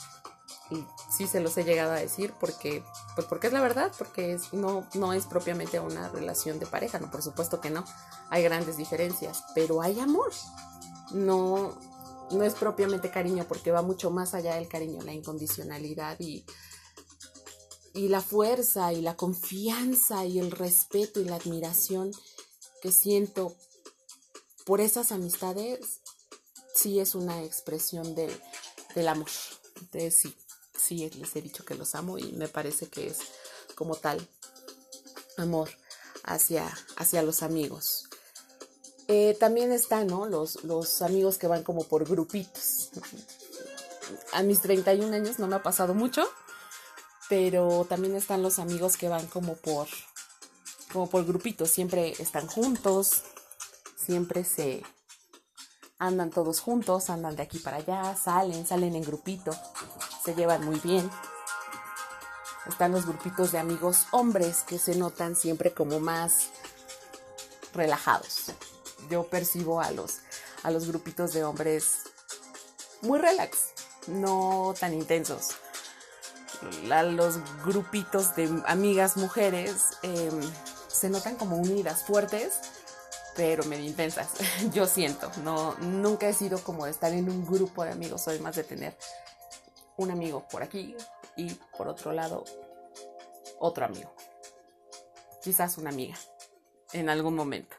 y 0.71 0.85
sí 1.20 1.26
se 1.26 1.40
los 1.40 1.54
he 1.58 1.64
llegado 1.64 1.92
a 1.92 1.96
decir 1.96 2.32
porque 2.40 2.82
pues 3.14 3.26
porque 3.26 3.48
es 3.48 3.52
la 3.52 3.60
verdad, 3.60 3.92
porque 3.98 4.32
es, 4.32 4.54
no, 4.54 4.88
no 4.94 5.12
es 5.12 5.26
propiamente 5.26 5.78
una 5.78 6.08
relación 6.08 6.58
de 6.58 6.64
pareja, 6.64 6.98
no, 6.98 7.10
por 7.10 7.22
supuesto 7.22 7.60
que 7.60 7.68
no, 7.68 7.84
hay 8.30 8.42
grandes 8.42 8.78
diferencias, 8.78 9.44
pero 9.54 9.82
hay 9.82 10.00
amor, 10.00 10.32
no, 11.12 11.78
no 12.30 12.42
es 12.42 12.54
propiamente 12.54 13.10
cariño, 13.10 13.44
porque 13.46 13.70
va 13.70 13.82
mucho 13.82 14.10
más 14.10 14.32
allá 14.32 14.54
del 14.54 14.66
cariño, 14.66 15.02
la 15.02 15.12
incondicionalidad 15.12 16.18
y, 16.20 16.46
y 17.92 18.08
la 18.08 18.22
fuerza 18.22 18.94
y 18.94 19.02
la 19.02 19.14
confianza 19.14 20.24
y 20.24 20.38
el 20.38 20.50
respeto 20.50 21.20
y 21.20 21.26
la 21.26 21.36
admiración 21.36 22.12
que 22.80 22.92
siento 22.92 23.54
por 24.64 24.80
esas 24.80 25.12
amistades, 25.12 26.00
sí 26.74 26.98
es 26.98 27.14
una 27.14 27.42
expresión 27.42 28.14
del, 28.14 28.34
del 28.94 29.08
amor. 29.08 29.28
Entonces 29.82 30.16
sí, 30.22 30.34
sí 30.80 31.10
les 31.10 31.37
he 31.37 31.42
dicho 31.42 31.64
que 31.64 31.75
los 31.75 31.94
amo 31.94 32.18
y 32.18 32.32
me 32.32 32.49
parece 32.49 32.88
que 32.88 33.06
es 33.08 33.18
como 33.75 33.94
tal 33.96 34.26
amor 35.37 35.70
hacia, 36.25 36.66
hacia 36.96 37.22
los 37.22 37.42
amigos. 37.42 38.08
Eh, 39.08 39.37
también 39.40 39.72
están 39.72 40.06
¿no? 40.06 40.26
los, 40.26 40.62
los 40.64 41.02
amigos 41.02 41.38
que 41.38 41.49
van 41.49 41.62
como 41.64 41.84
por 41.84 42.08
grupitos. 42.08 42.90
A 44.32 44.42
mis 44.42 44.60
31 44.60 45.14
años 45.14 45.38
no 45.38 45.46
me 45.46 45.56
ha 45.56 45.62
pasado 45.62 45.94
mucho, 45.94 46.28
pero 47.28 47.87
también 47.88 48.14
están 48.14 48.42
los 48.42 48.58
amigos 48.58 48.96
que 48.96 49.08
van 49.08 49.26
como 49.26 49.56
por, 49.56 49.88
como 50.92 51.08
por 51.08 51.25
grupitos, 51.25 51.70
siempre 51.70 52.14
están 52.18 52.46
juntos, 52.46 53.22
siempre 53.96 54.44
se 54.44 54.82
andan 56.00 56.30
todos 56.30 56.61
juntos, 56.61 57.11
andan 57.11 57.37
de 57.37 57.45
aquí 57.45 57.61
para 57.61 57.76
allá, 57.76 58.16
salen, 58.16 58.66
salen 58.66 58.97
en 58.97 59.02
grupito 59.02 59.52
se 60.23 60.35
llevan 60.35 60.64
muy 60.64 60.78
bien. 60.80 61.11
Están 62.66 62.92
los 62.92 63.07
grupitos 63.07 63.52
de 63.52 63.59
amigos 63.59 64.07
hombres 64.11 64.62
que 64.66 64.78
se 64.78 64.95
notan 64.95 65.35
siempre 65.35 65.73
como 65.73 65.99
más 65.99 66.50
relajados. 67.73 68.52
Yo 69.11 69.25
percibo 69.25 69.80
a 69.80 69.90
los, 69.90 70.19
a 70.62 70.71
los 70.71 70.87
grupitos 70.87 71.33
de 71.33 71.45
hombres 71.45 72.00
muy 73.02 73.19
relax, 73.19 73.59
no 74.07 74.75
tan 74.78 74.92
intensos. 74.92 75.57
los 76.83 77.38
grupitos 77.64 78.37
de 78.37 78.62
amigas 78.66 79.16
mujeres 79.16 79.85
em, 80.02 80.40
se 80.88 81.09
notan 81.09 81.37
como 81.37 81.57
unidas, 81.57 82.04
fuertes, 82.04 82.59
pero 83.40 83.64
medio 83.64 83.87
intensas. 83.87 84.35
Yo 84.75 84.85
siento, 84.85 85.32
no, 85.42 85.75
nunca 85.76 86.28
he 86.28 86.35
sido 86.35 86.62
como 86.62 86.87
estar 86.87 87.11
en 87.14 87.30
un 87.30 87.47
grupo 87.47 87.85
de 87.85 87.92
amigos, 87.92 88.20
soy 88.20 88.38
más 88.38 88.54
de 88.54 88.64
tener 88.64 88.94
un 89.97 90.11
amigo 90.11 90.47
por 90.50 90.62
aquí 90.62 90.94
y 91.38 91.54
por 91.78 91.88
otro 91.88 92.12
lado 92.12 92.44
otro 93.59 93.87
amigo. 93.87 94.14
Quizás 95.42 95.78
una 95.78 95.88
amiga 95.88 96.18
en 96.92 97.09
algún 97.09 97.35
momento. 97.35 97.75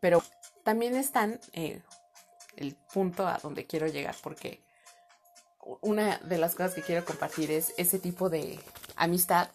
Pero 0.00 0.20
también 0.64 0.96
están 0.96 1.38
eh, 1.52 1.80
el 2.56 2.74
punto 2.92 3.24
a 3.28 3.38
donde 3.40 3.66
quiero 3.66 3.86
llegar, 3.86 4.16
porque 4.20 4.64
una 5.80 6.18
de 6.18 6.38
las 6.38 6.56
cosas 6.56 6.74
que 6.74 6.82
quiero 6.82 7.04
compartir 7.04 7.52
es 7.52 7.72
ese 7.76 8.00
tipo 8.00 8.30
de 8.30 8.58
amistad 8.96 9.48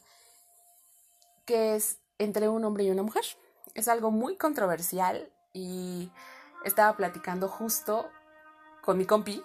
que 1.43 1.75
es 1.75 1.97
entre 2.17 2.47
un 2.47 2.63
hombre 2.63 2.85
y 2.85 2.91
una 2.91 3.03
mujer. 3.03 3.25
Es 3.75 3.87
algo 3.87 4.09
muy 4.09 4.35
controversial 4.37 5.31
y 5.53 6.11
estaba 6.63 6.97
platicando 6.97 7.47
justo 7.47 8.09
con 8.81 8.97
mi 8.97 9.05
compi 9.05 9.43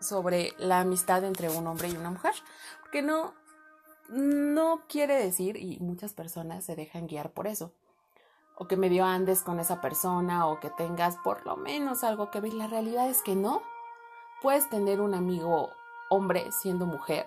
sobre 0.00 0.52
la 0.58 0.80
amistad 0.80 1.24
entre 1.24 1.50
un 1.50 1.66
hombre 1.66 1.88
y 1.88 1.96
una 1.96 2.10
mujer, 2.10 2.34
porque 2.82 3.02
no 3.02 3.34
no 4.08 4.82
quiere 4.88 5.16
decir 5.16 5.56
y 5.56 5.78
muchas 5.80 6.12
personas 6.12 6.64
se 6.64 6.76
dejan 6.76 7.08
guiar 7.08 7.32
por 7.32 7.48
eso 7.48 7.72
o 8.56 8.66
que 8.66 8.76
medio 8.76 9.04
andes 9.04 9.42
con 9.42 9.60
esa 9.60 9.80
persona 9.80 10.46
o 10.46 10.60
que 10.60 10.70
tengas 10.70 11.16
por 11.18 11.44
lo 11.44 11.56
menos 11.56 12.02
algo 12.04 12.30
que 12.30 12.40
ver. 12.40 12.54
La 12.54 12.66
realidad 12.66 13.08
es 13.08 13.20
que 13.22 13.36
no. 13.36 13.62
Puedes 14.42 14.68
tener 14.70 15.00
un 15.00 15.14
amigo 15.14 15.70
hombre 16.08 16.50
siendo 16.52 16.86
mujer. 16.86 17.26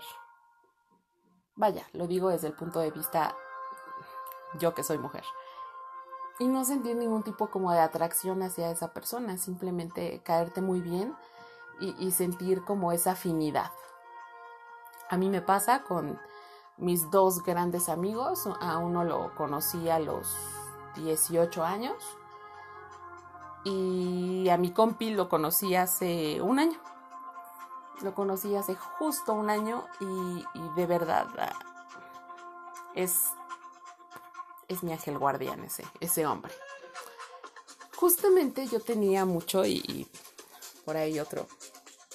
Vaya, 1.56 1.86
lo 1.94 2.08
digo 2.08 2.30
desde 2.30 2.48
el 2.48 2.54
punto 2.54 2.80
de 2.80 2.92
vista 2.92 3.36
yo 4.60 4.74
que 4.74 4.84
soy 4.84 4.98
mujer. 4.98 5.24
Y 6.40 6.48
no 6.48 6.64
sentir 6.64 6.96
ningún 6.96 7.24
tipo 7.24 7.50
como 7.50 7.72
de 7.72 7.80
atracción 7.80 8.42
hacia 8.42 8.72
esa 8.72 8.94
persona, 8.94 9.38
simplemente 9.38 10.22
caerte 10.24 10.62
muy 10.62 10.80
bien 10.80 11.16
y, 11.82 11.96
y 12.00 12.12
sentir 12.12 12.64
como 12.64 12.92
esa 12.92 13.12
afinidad. 13.12 13.72
A 15.10 15.18
mí 15.18 15.30
me 15.30 15.42
pasa 15.42 15.84
con 15.84 16.20
mis 16.78 17.12
dos 17.12 17.44
grandes 17.44 17.90
amigos, 17.90 18.48
a 18.62 18.78
uno 18.78 19.04
lo 19.04 19.36
conocí 19.36 19.90
a 19.90 20.00
los 20.00 20.34
18 20.96 21.64
años. 21.64 21.96
Y 23.64 24.48
a 24.50 24.58
mi 24.58 24.72
compi 24.72 25.12
lo 25.12 25.28
conocí 25.28 25.76
hace 25.76 26.42
un 26.42 26.60
año. 26.60 26.80
Lo 28.02 28.14
conocí 28.14 28.56
hace 28.56 28.76
justo 28.76 29.34
un 29.34 29.50
año 29.50 29.86
y, 30.00 30.46
de 30.76 30.86
verdad 30.86 31.28
ah, 31.38 31.52
es, 32.96 33.34
es 34.70 34.84
mi 34.84 34.94
ángel 34.94 35.18
guardián 35.18 35.64
ese, 35.64 35.84
ese 36.00 36.26
hombre. 36.26 36.54
Justamente 37.98 38.66
yo 38.68 38.80
tenía 38.80 39.26
mucho 39.26 39.66
y, 39.66 40.08
por 40.86 40.96
ahí 40.96 41.20
otro, 41.20 41.48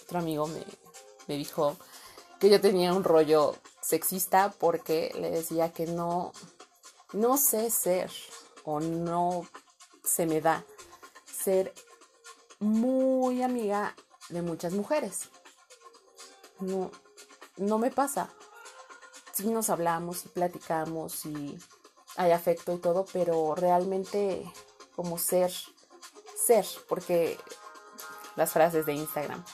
otro 0.04 0.18
amigo 0.18 0.46
me, 0.46 0.64
me 1.26 1.36
dijo 1.36 1.76
que 2.38 2.48
yo 2.48 2.60
tenía 2.60 2.94
un 2.94 3.04
rollo 3.04 3.56
sexista 3.82 4.54
porque 4.58 5.12
le 5.18 5.30
decía 5.30 5.72
que 5.72 5.86
no, 5.86 6.32
no 7.12 7.36
sé 7.36 7.70
ser 7.70 8.10
o 8.64 8.80
no 8.80 9.46
se 10.02 10.26
me 10.26 10.40
da 10.40 10.64
ser 11.26 11.74
muy 12.60 13.42
amiga 13.42 13.94
de 14.30 14.42
muchas 14.42 14.72
mujeres. 14.72 15.28
No, 16.60 16.90
no 17.56 17.78
me 17.78 17.90
pasa. 17.90 18.30
Sí 19.32 19.50
nos 19.50 19.68
hablamos 19.68 20.24
y 20.24 20.28
platicamos 20.28 21.26
y 21.26 21.58
hay 22.16 22.32
afecto 22.32 22.72
y 22.72 22.78
todo, 22.78 23.06
pero 23.12 23.54
realmente 23.54 24.50
como 24.94 25.18
ser, 25.18 25.52
ser, 26.36 26.66
porque 26.88 27.38
las 28.36 28.52
frases 28.52 28.86
de 28.86 28.94
Instagram. 28.94 29.44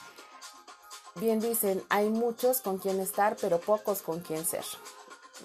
Bien 1.15 1.39
dicen, 1.39 1.83
hay 1.89 2.09
muchos 2.09 2.61
con 2.61 2.77
quien 2.77 2.99
estar, 2.99 3.35
pero 3.39 3.59
pocos 3.59 4.01
con 4.01 4.21
quien 4.21 4.45
ser. 4.45 4.65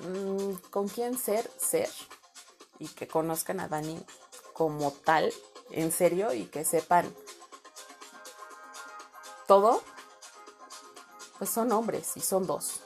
Mm, 0.03 0.55
¿Con 0.71 0.89
quién 0.89 1.19
ser? 1.19 1.51
Ser 1.59 1.91
y 2.79 2.89
que 2.89 3.09
conozcan 3.09 3.61
a 3.61 3.69
Dani 3.69 4.05
como 4.53 4.91
tal, 4.93 5.33
en 5.71 5.93
serio, 5.93 6.33
y 6.33 6.47
que 6.47 6.65
sepan 6.65 7.15
todo, 9.47 9.83
pues 11.39 11.51
son 11.51 11.73
hombres 11.73 12.17
y 12.17 12.21
son 12.21 12.47
dos, 12.47 12.81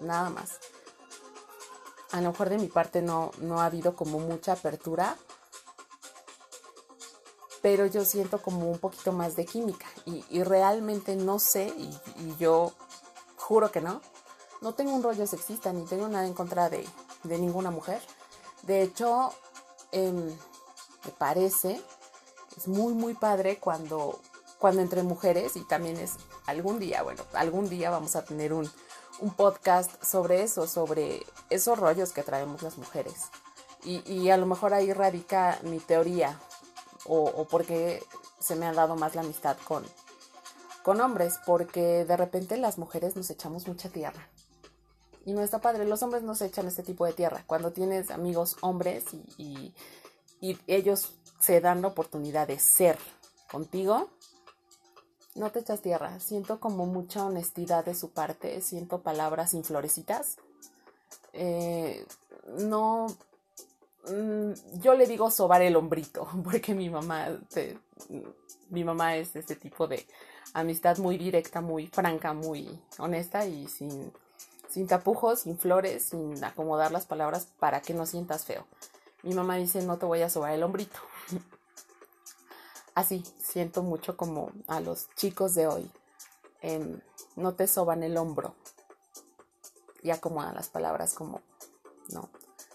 nada 0.00 0.30
más. 0.30 0.58
A 2.12 2.20
lo 2.20 2.30
mejor 2.30 2.50
de 2.50 2.58
mi 2.58 2.68
parte 2.68 3.02
no, 3.02 3.30
no 3.38 3.60
ha 3.60 3.66
habido 3.66 3.96
como 3.96 4.18
mucha 4.18 4.52
apertura, 4.52 5.16
pero 7.62 7.86
yo 7.86 8.04
siento 8.04 8.42
como 8.42 8.70
un 8.70 8.78
poquito 8.78 9.12
más 9.12 9.36
de 9.36 9.46
química 9.46 9.86
y, 10.04 10.42
realmente 10.42 11.16
no 11.16 11.38
sé, 11.38 11.72
y, 11.76 12.36
yo 12.38 12.72
juro 13.36 13.70
que 13.70 13.80
no, 13.80 14.02
no 14.60 14.74
tengo 14.74 14.92
un 14.92 15.02
rollo 15.02 15.26
sexista 15.26 15.72
ni 15.72 15.84
tengo 15.84 16.08
nada 16.08 16.26
en 16.26 16.34
contra 16.34 16.68
de, 16.68 16.86
de 17.22 17.38
ninguna 17.38 17.70
mujer. 17.70 18.02
De 18.62 18.82
hecho, 18.82 19.32
em, 19.92 20.26
me 20.26 21.10
parece, 21.18 21.80
es 22.56 22.68
muy, 22.68 22.94
muy 22.94 23.14
padre 23.14 23.58
cuando, 23.58 24.20
cuando 24.58 24.82
entre 24.82 25.02
mujeres, 25.02 25.56
y 25.56 25.64
también 25.64 25.96
es 25.96 26.12
algún 26.46 26.78
día, 26.78 27.02
bueno, 27.02 27.22
algún 27.32 27.68
día 27.68 27.90
vamos 27.90 28.16
a 28.16 28.24
tener 28.24 28.52
un, 28.52 28.70
podcast 29.30 30.02
sobre 30.02 30.42
eso, 30.42 30.66
sobre 30.66 31.24
esos 31.50 31.78
rollos 31.78 32.12
que 32.12 32.22
traemos 32.22 32.62
las 32.62 32.78
mujeres. 32.78 33.28
Y, 33.84 34.30
a 34.30 34.36
lo 34.36 34.46
mejor 34.46 34.74
ahí 34.74 34.92
radica 34.92 35.58
mi 35.62 35.80
teoría, 35.80 36.38
o, 37.06 37.24
o 37.24 37.48
porque 37.48 38.00
se 38.38 38.54
me 38.54 38.66
ha 38.66 38.72
dado 38.72 38.94
más 38.94 39.16
la 39.16 39.22
amistad 39.22 39.56
con, 39.64 39.84
con 40.84 41.00
hombres, 41.00 41.38
porque 41.44 42.04
de 42.04 42.16
repente 42.16 42.56
las 42.56 42.78
mujeres 42.78 43.16
nos 43.16 43.28
echamos 43.30 43.66
mucha 43.66 43.88
tierra. 43.88 44.28
Y 45.24 45.32
no 45.32 45.42
está 45.42 45.60
padre. 45.60 45.84
Los 45.84 46.02
hombres 46.02 46.22
no 46.22 46.34
se 46.34 46.46
echan 46.46 46.66
este 46.66 46.82
tipo 46.82 47.06
de 47.06 47.12
tierra. 47.12 47.44
Cuando 47.46 47.72
tienes 47.72 48.10
amigos 48.10 48.56
hombres 48.60 49.04
y, 49.36 49.74
ellos 50.66 51.12
se 51.38 51.60
dan 51.60 51.82
la 51.82 51.88
oportunidad 51.88 52.48
de 52.48 52.58
ser 52.58 52.98
contigo, 53.48 54.10
no 55.34 55.50
te 55.50 55.60
echas 55.60 55.80
tierra. 55.80 56.18
Siento 56.20 56.60
como 56.60 56.86
mucha 56.86 57.24
honestidad 57.24 57.84
de 57.84 57.94
su 57.94 58.10
parte. 58.10 58.60
Siento 58.60 59.00
palabras 59.00 59.50
sin 59.50 59.64
florecitas. 59.64 60.36
Eh, 61.32 62.06
no. 62.60 63.06
Mm, 64.08 64.52
yo 64.80 64.94
le 64.94 65.06
digo 65.06 65.30
sobar 65.30 65.62
el 65.62 65.76
hombrito, 65.76 66.28
porque 66.44 66.74
mi 66.74 66.90
mamá, 66.90 67.28
mi 68.70 68.84
mamá 68.84 69.16
es 69.16 69.36
este 69.36 69.54
tipo 69.54 69.86
de 69.86 70.04
amistad 70.54 70.98
muy 70.98 71.16
directa, 71.16 71.60
muy 71.60 71.86
franca, 71.86 72.32
muy 72.32 72.80
honesta 72.98 73.46
y 73.46 73.68
sin 73.68 74.12
tapujos, 74.88 75.40
sin 75.40 75.56
flores, 75.56 76.02
sin 76.02 76.42
acomodar 76.42 76.90
las 76.90 77.06
palabras 77.06 77.46
para 77.60 77.80
que 77.80 77.94
no 77.94 78.06
sientas 78.06 78.44
feo. 78.44 78.66
Mi 79.22 79.34
mamá 79.34 79.56
dice, 79.56 79.82
no 79.82 79.98
te 79.98 80.06
voy 80.06 80.22
a 80.22 80.30
sobar 80.30 80.52
el 80.52 80.62
hombrito. 80.64 80.98
Así, 82.94 83.24
siento 83.38 83.82
mucho 83.82 84.16
como 84.16 84.52
a 84.66 84.80
los 84.80 85.08
chicos 85.14 85.54
de 85.54 85.66
hoy. 85.66 85.90
Em, 86.60 87.00
no 87.36 87.54
te 87.54 87.66
soban 87.66 88.02
el 88.02 88.16
hombro. 88.16 88.54
Y 90.02 90.10
acomodan 90.10 90.54
las 90.54 90.68
palabras 90.68 91.14
como, 91.14 91.40
no. 92.12 92.28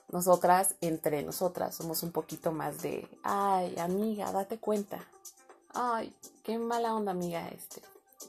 Nosotras, 0.09 0.75
entre 0.81 1.21
nosotras, 1.23 1.75
somos 1.75 2.01
un 2.01 2.11
poquito 2.11 2.51
más 2.51 2.81
de, 2.81 3.09
ay, 3.23 3.77
amiga, 3.77 4.31
date 4.31 4.57
cuenta. 4.57 5.05
Ay, 5.73 6.15
qué 6.43 6.57
mala 6.57 6.95
onda, 6.95 7.11
amiga, 7.11 7.47
este. 7.49 7.81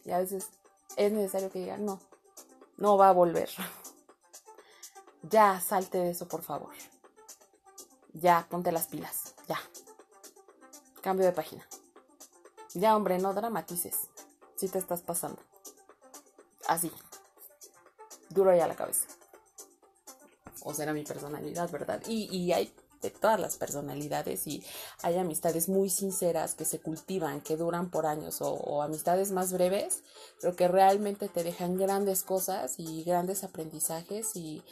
Y 0.05 0.11
a 0.11 0.19
veces 0.19 0.49
es 0.97 1.13
necesario 1.13 1.51
que 1.51 1.61
digan, 1.61 1.85
no, 1.85 2.01
no 2.77 2.97
va 2.97 3.09
a 3.09 3.13
volver. 3.13 3.49
Ya, 5.23 5.61
salte 5.61 5.99
de 5.99 6.11
eso, 6.11 6.29
por 6.29 6.43
favor. 6.43 6.71
Ya, 8.15 8.47
ponte 8.49 8.73
las 8.73 8.87
pilas. 8.87 9.35
Ya. 9.49 9.59
Cambio 11.03 11.27
de 11.27 11.33
página. 11.33 11.67
Ya, 12.79 12.97
hombre, 12.97 13.19
no 13.19 13.35
dramatices. 13.35 14.09
Si 14.55 14.69
te 14.69 14.79
estás 14.79 15.03
pasando. 15.03 15.43
Así. 16.69 16.93
Duro 18.31 18.55
ya 18.55 18.69
la 18.69 18.77
cabeza. 18.77 19.09
O 20.63 20.73
será 20.73 20.93
mi 20.93 21.03
personalidad, 21.03 21.69
¿verdad? 21.71 22.01
Y, 22.07 22.35
y 22.37 22.53
hay 22.53 22.73
de 23.03 23.11
todas 23.11 23.41
las 23.41 23.57
personalidades 23.57 24.47
y 24.47 24.65
hay 25.03 25.19
amistades 25.19 25.69
muy 25.69 25.91
sinceras 25.91 26.55
que 26.55 26.65
se 26.65 26.81
cultivan, 26.81 27.41
que 27.41 27.57
duran 27.57 27.91
por 27.91 28.07
años 28.07 28.39
o, 28.41 28.83
amistades 28.83 29.33
más 29.33 29.53
breves, 29.53 30.05
pero 30.41 30.55
que 30.55 30.69
realmente 30.69 31.29
te 31.29 31.43
dejan 31.43 31.77
grandes 31.77 32.23
cosas 32.23 32.75
y 32.79 33.03
grandes 33.03 33.43
aprendizajes 33.43 34.37
y, 34.37 34.63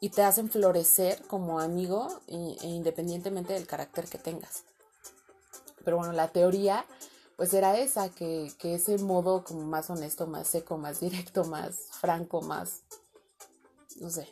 y 0.00 0.10
te 0.10 0.22
hacen 0.22 0.50
florecer 0.50 1.22
como 1.26 1.60
amigo 1.60 2.20
e, 2.26 2.56
independientemente 2.62 3.54
del 3.54 3.66
carácter 3.66 4.06
que 4.06 4.18
tengas. 4.18 4.64
Pero 5.84 5.96
bueno, 5.96 6.12
la 6.12 6.28
teoría 6.28 6.84
pues 7.36 7.54
era 7.54 7.78
esa, 7.78 8.10
que, 8.10 8.52
que 8.58 8.74
ese 8.74 8.98
modo 8.98 9.44
como 9.44 9.62
más 9.62 9.88
honesto, 9.88 10.26
más 10.26 10.46
seco, 10.46 10.76
más 10.76 11.00
directo, 11.00 11.44
más 11.44 11.88
franco, 11.92 12.42
más, 12.42 12.82
no 13.98 14.10
sé, 14.10 14.28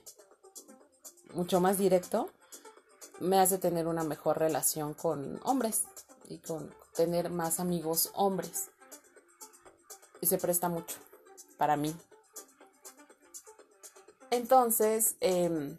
mucho 1.32 1.58
más 1.58 1.78
directo, 1.78 2.28
me 3.20 3.38
hace 3.38 3.56
tener 3.56 3.86
una 3.86 4.04
mejor 4.04 4.38
relación 4.38 4.92
con 4.92 5.40
hombres 5.44 5.84
y 6.28 6.38
con 6.38 6.74
tener 6.94 7.30
más 7.30 7.60
amigos 7.60 8.10
hombres. 8.14 8.68
Y 10.20 10.26
se 10.26 10.36
presta 10.36 10.68
mucho 10.68 10.96
para 11.56 11.76
mí. 11.78 11.94
Entonces, 14.30 15.16
em, 15.20 15.78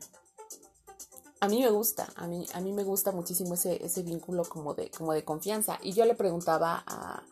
a 1.42 1.48
mí 1.48 1.62
me 1.62 1.70
gusta, 1.70 2.08
a 2.16 2.28
mí, 2.28 2.46
a 2.54 2.60
mí 2.60 2.74
me 2.74 2.84
gusta 2.84 3.12
muchísimo 3.12 3.54
ese, 3.54 3.84
ese 3.84 4.04
vínculo 4.04 4.44
como 4.44 4.74
de, 4.74 4.92
como 4.92 5.14
de 5.14 5.24
confianza. 5.24 5.80
Y 5.82 5.94
yo 5.94 6.06
le 6.06 6.16
preguntaba 6.16 6.84
a, 6.86 7.24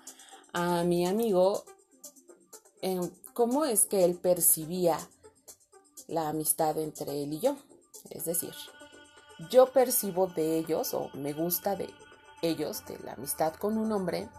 a 0.54 0.84
mi 0.84 1.06
amigo 1.06 1.64
en 2.82 3.12
cómo 3.34 3.66
es 3.66 3.86
que 3.86 4.06
él 4.06 4.16
percibía 4.16 4.98
la 6.08 6.30
amistad 6.30 6.78
entre 6.78 7.24
él 7.24 7.34
y 7.34 7.40
yo. 7.40 7.58
Es 8.10 8.26
decir, 8.26 8.54
yo 9.50 9.74
percibo 9.74 10.28
de 10.28 10.58
ellos, 10.58 10.94
o 10.94 11.10
me 11.14 11.34
gusta 11.34 11.76
de 11.76 11.90
ellos, 12.42 12.86
de 12.86 12.98
la 13.00 13.14
amistad 13.14 13.56
con 13.56 13.78
un 13.78 13.92
hombre, 13.92 14.30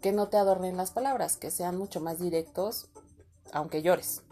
que 0.00 0.12
no 0.12 0.28
te 0.28 0.36
adornen 0.36 0.76
las 0.76 0.90
palabras, 0.90 1.36
que 1.36 1.52
sean 1.52 1.76
mucho 1.76 2.00
más 2.00 2.18
directos, 2.18 2.88
aunque 3.52 3.82
llores 3.82 4.25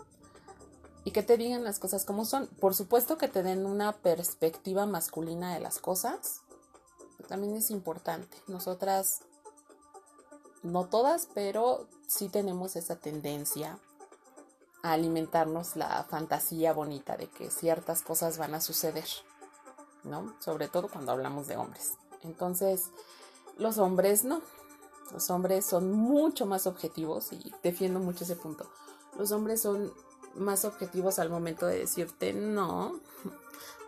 y 1.04 1.11
que 1.11 1.23
te 1.23 1.37
digan 1.37 1.64
las 1.64 1.78
cosas 1.78 2.04
como 2.04 2.25
son. 2.25 2.46
Por 2.46 2.75
supuesto 2.75 3.18
que 3.18 3.28
te 3.28 3.42
den 3.42 3.66
una 3.66 3.92
perspectiva 3.92 4.87
masculina 4.87 5.52
de 5.52 5.61
las 5.61 5.78
cosas. 5.78 6.40
También 7.28 7.54
es 7.56 7.70
importante. 7.70 8.37
Nosotras, 8.46 9.20
no 10.62 10.87
todas, 10.87 11.28
pero 11.34 11.87
sí 12.08 12.28
tenemos 12.28 12.76
esa 12.76 12.96
tendencia 12.96 13.78
a 14.82 14.92
alimentarnos 14.92 15.76
la 15.76 16.04
fantasía 16.04 16.73
bonita 16.73 17.16
de 17.16 17.28
que 17.28 17.50
ciertas 17.50 18.02
cosas 18.02 18.37
van 18.38 18.54
a 18.54 18.61
suceder, 18.61 19.08
¿no? 20.02 20.34
Sobre 20.40 20.68
todo 20.68 20.88
cuando 20.88 21.12
hablamos 21.12 21.46
de 21.46 21.56
hombres. 21.56 21.94
Entonces, 22.23 22.90
los 23.56 23.78
hombres 23.78 24.25
no. 24.25 24.42
Los 25.12 25.30
hombres 25.30 25.66
son 25.66 25.92
mucho 25.92 26.46
más 26.46 26.66
objetivos 26.66 27.32
y 27.32 27.54
defiendo 27.62 28.00
mucho 28.00 28.25
ese 28.25 28.37
punto. 28.37 28.66
Los 29.18 29.32
hombres 29.32 29.61
son 29.62 29.92
más 30.37 30.64
objetivos 30.64 31.19
al 31.19 31.31
momento 31.31 31.67
de 31.67 31.79
decirte 31.79 32.33
no, 32.33 33.00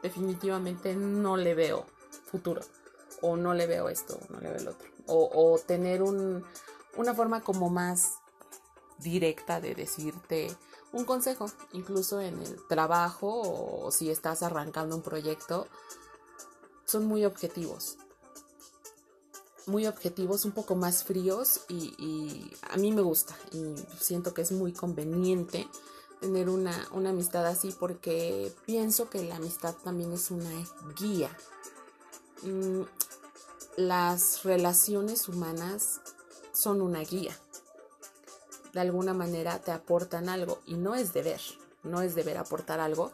definitivamente 0.02 0.94
no 0.94 1.36
le 1.36 1.54
veo 1.54 1.86
futuro, 2.30 2.62
o 3.22 3.36
no 3.36 3.54
le 3.54 3.66
veo 3.66 3.88
esto, 3.88 4.18
no 4.28 4.40
le 4.40 4.50
veo 4.50 4.58
el 4.58 4.68
otro, 4.68 4.88
o, 5.06 5.58
tener 5.64 6.02
un, 6.02 6.44
una 6.96 7.14
forma 7.14 7.40
como 7.40 7.70
más 7.70 8.14
directa 8.98 9.60
de 9.60 9.74
decirte 9.74 10.54
un 10.92 11.04
consejo, 11.04 11.50
incluso 11.72 12.20
en 12.20 12.40
el 12.40 12.66
trabajo 12.68 13.42
o 13.84 13.90
si 13.90 14.10
estás 14.10 14.42
arrancando 14.42 14.96
un 14.96 15.02
proyecto, 15.02 15.66
son 16.84 17.06
muy 17.06 17.24
objetivos. 17.24 17.98
Muy 19.66 19.86
objetivos, 19.86 20.44
un 20.44 20.52
poco 20.52 20.76
más 20.76 21.02
fríos 21.02 21.62
y, 21.68 21.94
y 21.98 22.56
a 22.70 22.76
mí 22.76 22.92
me 22.92 23.02
gusta 23.02 23.36
y 23.52 23.74
siento 24.00 24.32
que 24.32 24.42
es 24.42 24.52
muy 24.52 24.72
conveniente 24.72 25.68
tener 26.20 26.48
una, 26.48 26.88
amistad 26.92 27.46
así 27.46 27.74
porque 27.78 28.52
pienso 28.64 29.10
que 29.10 29.22
la 29.24 29.36
amistad 29.36 29.74
también 29.84 30.12
es 30.12 30.30
una 30.30 30.50
guía. 30.98 31.30
Mm, 32.42 32.82
las 33.76 34.42
relaciones 34.44 35.28
humanas 35.28 36.00
son 36.52 36.80
una 36.80 37.00
guía. 37.00 37.36
De 38.72 38.80
alguna 38.80 39.14
manera 39.14 39.58
te 39.58 39.72
aportan 39.72 40.28
algo 40.28 40.60
y 40.66 40.74
no 40.74 40.94
es 40.94 41.12
deber, 41.12 41.40
no 41.82 42.02
es 42.02 42.14
deber 42.14 42.38
aportar 42.38 42.80
algo, 42.80 43.12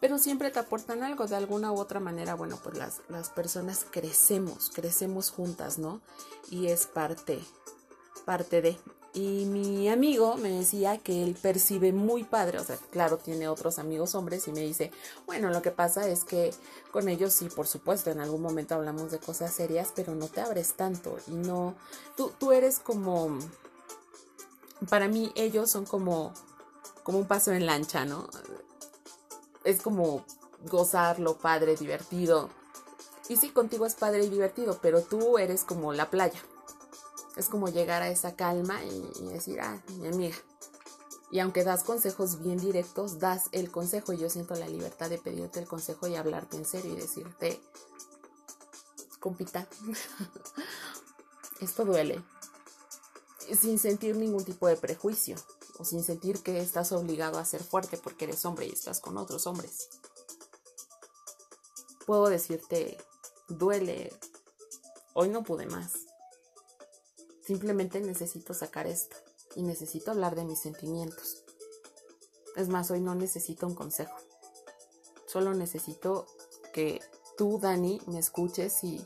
pero 0.00 0.18
siempre 0.18 0.50
te 0.50 0.58
aportan 0.58 1.02
algo 1.02 1.26
de 1.26 1.36
alguna 1.36 1.70
u 1.70 1.78
otra 1.78 2.00
manera. 2.00 2.34
Bueno, 2.34 2.58
pues 2.62 2.76
las, 2.76 3.02
las 3.08 3.30
personas 3.30 3.86
crecemos, 3.90 4.70
crecemos 4.74 5.30
juntas, 5.30 5.78
¿no? 5.78 6.00
Y 6.50 6.66
es 6.68 6.86
parte, 6.86 7.40
parte 8.24 8.62
de. 8.62 8.78
Y 9.14 9.44
mi 9.44 9.90
amigo 9.90 10.36
me 10.36 10.48
decía 10.48 10.96
que 10.96 11.22
él 11.22 11.36
percibe 11.40 11.92
muy 11.92 12.24
padre, 12.24 12.58
o 12.58 12.64
sea, 12.64 12.78
claro, 12.90 13.18
tiene 13.18 13.46
otros 13.46 13.78
amigos 13.78 14.14
hombres 14.14 14.48
y 14.48 14.52
me 14.52 14.60
dice, 14.60 14.90
bueno, 15.26 15.50
lo 15.50 15.60
que 15.60 15.70
pasa 15.70 16.08
es 16.08 16.24
que 16.24 16.54
con 16.90 17.10
ellos 17.10 17.34
sí, 17.34 17.50
por 17.50 17.66
supuesto, 17.66 18.10
en 18.10 18.20
algún 18.20 18.40
momento 18.40 18.74
hablamos 18.74 19.10
de 19.10 19.18
cosas 19.18 19.52
serias, 19.52 19.92
pero 19.94 20.14
no 20.14 20.28
te 20.28 20.40
abres 20.40 20.74
tanto 20.74 21.18
y 21.26 21.32
no, 21.32 21.74
tú, 22.16 22.32
tú 22.38 22.52
eres 22.52 22.78
como, 22.78 23.38
para 24.88 25.08
mí 25.08 25.30
ellos 25.34 25.70
son 25.70 25.84
como, 25.84 26.32
como 27.02 27.18
un 27.18 27.26
paso 27.26 27.52
en 27.52 27.66
lancha, 27.66 28.06
¿no? 28.06 28.30
Es 29.62 29.82
como 29.82 30.24
gozarlo, 30.70 31.36
padre, 31.36 31.76
divertido. 31.76 32.48
Y 33.28 33.36
sí, 33.36 33.50
contigo 33.50 33.84
es 33.84 33.94
padre 33.94 34.24
y 34.24 34.30
divertido, 34.30 34.78
pero 34.80 35.02
tú 35.02 35.36
eres 35.36 35.64
como 35.64 35.92
la 35.92 36.08
playa 36.08 36.40
es 37.36 37.48
como 37.48 37.68
llegar 37.68 38.02
a 38.02 38.08
esa 38.08 38.36
calma 38.36 38.82
y, 38.84 39.26
decir, 39.28 39.60
ah, 39.60 39.82
mi 39.98 40.08
amiga. 40.08 40.36
Y 41.30 41.40
aunque 41.40 41.64
das 41.64 41.82
consejos 41.82 42.42
bien 42.42 42.58
directos, 42.58 43.18
das 43.18 43.44
el 43.52 43.70
consejo. 43.70 44.12
Y 44.12 44.18
yo 44.18 44.28
siento 44.28 44.54
la 44.54 44.68
libertad 44.68 45.08
de 45.08 45.18
pedirte 45.18 45.60
el 45.60 45.66
consejo 45.66 46.06
y 46.06 46.14
hablarte 46.14 46.58
en 46.58 46.66
serio 46.66 46.92
y 46.92 47.00
decirte, 47.00 47.60
compita, 49.18 49.66
esto 51.60 51.84
duele. 51.86 52.22
Sin 53.58 53.78
sentir 53.78 54.16
ningún 54.16 54.44
tipo 54.44 54.68
de 54.68 54.76
prejuicio 54.76 55.36
o 55.78 55.84
sin 55.84 56.04
sentir 56.04 56.42
que 56.42 56.60
estás 56.60 56.92
obligado 56.92 57.38
a 57.38 57.44
ser 57.46 57.64
fuerte 57.64 57.96
porque 57.96 58.26
eres 58.26 58.44
hombre 58.44 58.66
y 58.66 58.72
estás 58.72 59.00
con 59.00 59.16
otros 59.16 59.46
hombres. 59.46 59.88
Puedo 62.04 62.28
decirte, 62.28 62.98
duele, 63.48 64.12
hoy 65.14 65.30
no 65.30 65.42
pude 65.42 65.66
más 65.66 66.11
Simplemente 67.44 68.00
necesito 68.00 68.54
sacar 68.54 68.86
esto 68.86 69.16
y 69.56 69.62
necesito 69.62 70.12
hablar 70.12 70.36
de 70.36 70.44
mis 70.44 70.60
sentimientos. 70.60 71.42
Es 72.56 72.68
más, 72.68 72.90
hoy 72.90 73.00
no 73.00 73.14
necesito 73.14 73.66
un 73.66 73.74
consejo. 73.74 74.16
Solo 75.26 75.54
necesito 75.54 76.26
que 76.72 77.00
tú, 77.36 77.58
Dani, 77.58 78.00
me 78.06 78.18
escuches 78.18 78.84
y, 78.84 79.04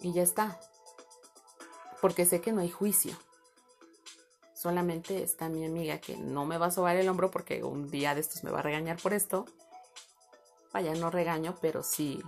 y 0.00 0.12
ya 0.12 0.22
está. 0.22 0.60
Porque 2.00 2.26
sé 2.26 2.40
que 2.40 2.52
no 2.52 2.60
hay 2.60 2.70
juicio. 2.70 3.16
Solamente 4.54 5.22
está 5.22 5.48
mi 5.48 5.64
amiga 5.64 5.98
que 5.98 6.16
no 6.16 6.44
me 6.44 6.58
va 6.58 6.66
a 6.66 6.70
sobar 6.70 6.96
el 6.96 7.08
hombro 7.08 7.30
porque 7.30 7.64
un 7.64 7.90
día 7.90 8.14
de 8.14 8.20
estos 8.20 8.44
me 8.44 8.50
va 8.50 8.60
a 8.60 8.62
regañar 8.62 9.00
por 9.00 9.12
esto. 9.12 9.46
Vaya, 10.72 10.94
no 10.94 11.10
regaño, 11.10 11.56
pero 11.60 11.82
sí, 11.82 12.22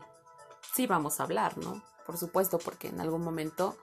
sí 0.75 0.87
vamos 0.87 1.21
a 1.21 1.25
hablar, 1.25 1.59
¿no? 1.59 1.83
Por 2.05 2.17
supuesto, 2.17 2.59
porque 2.59 2.89
en 2.89 3.01
algún 3.01 3.23
momento 3.23 3.77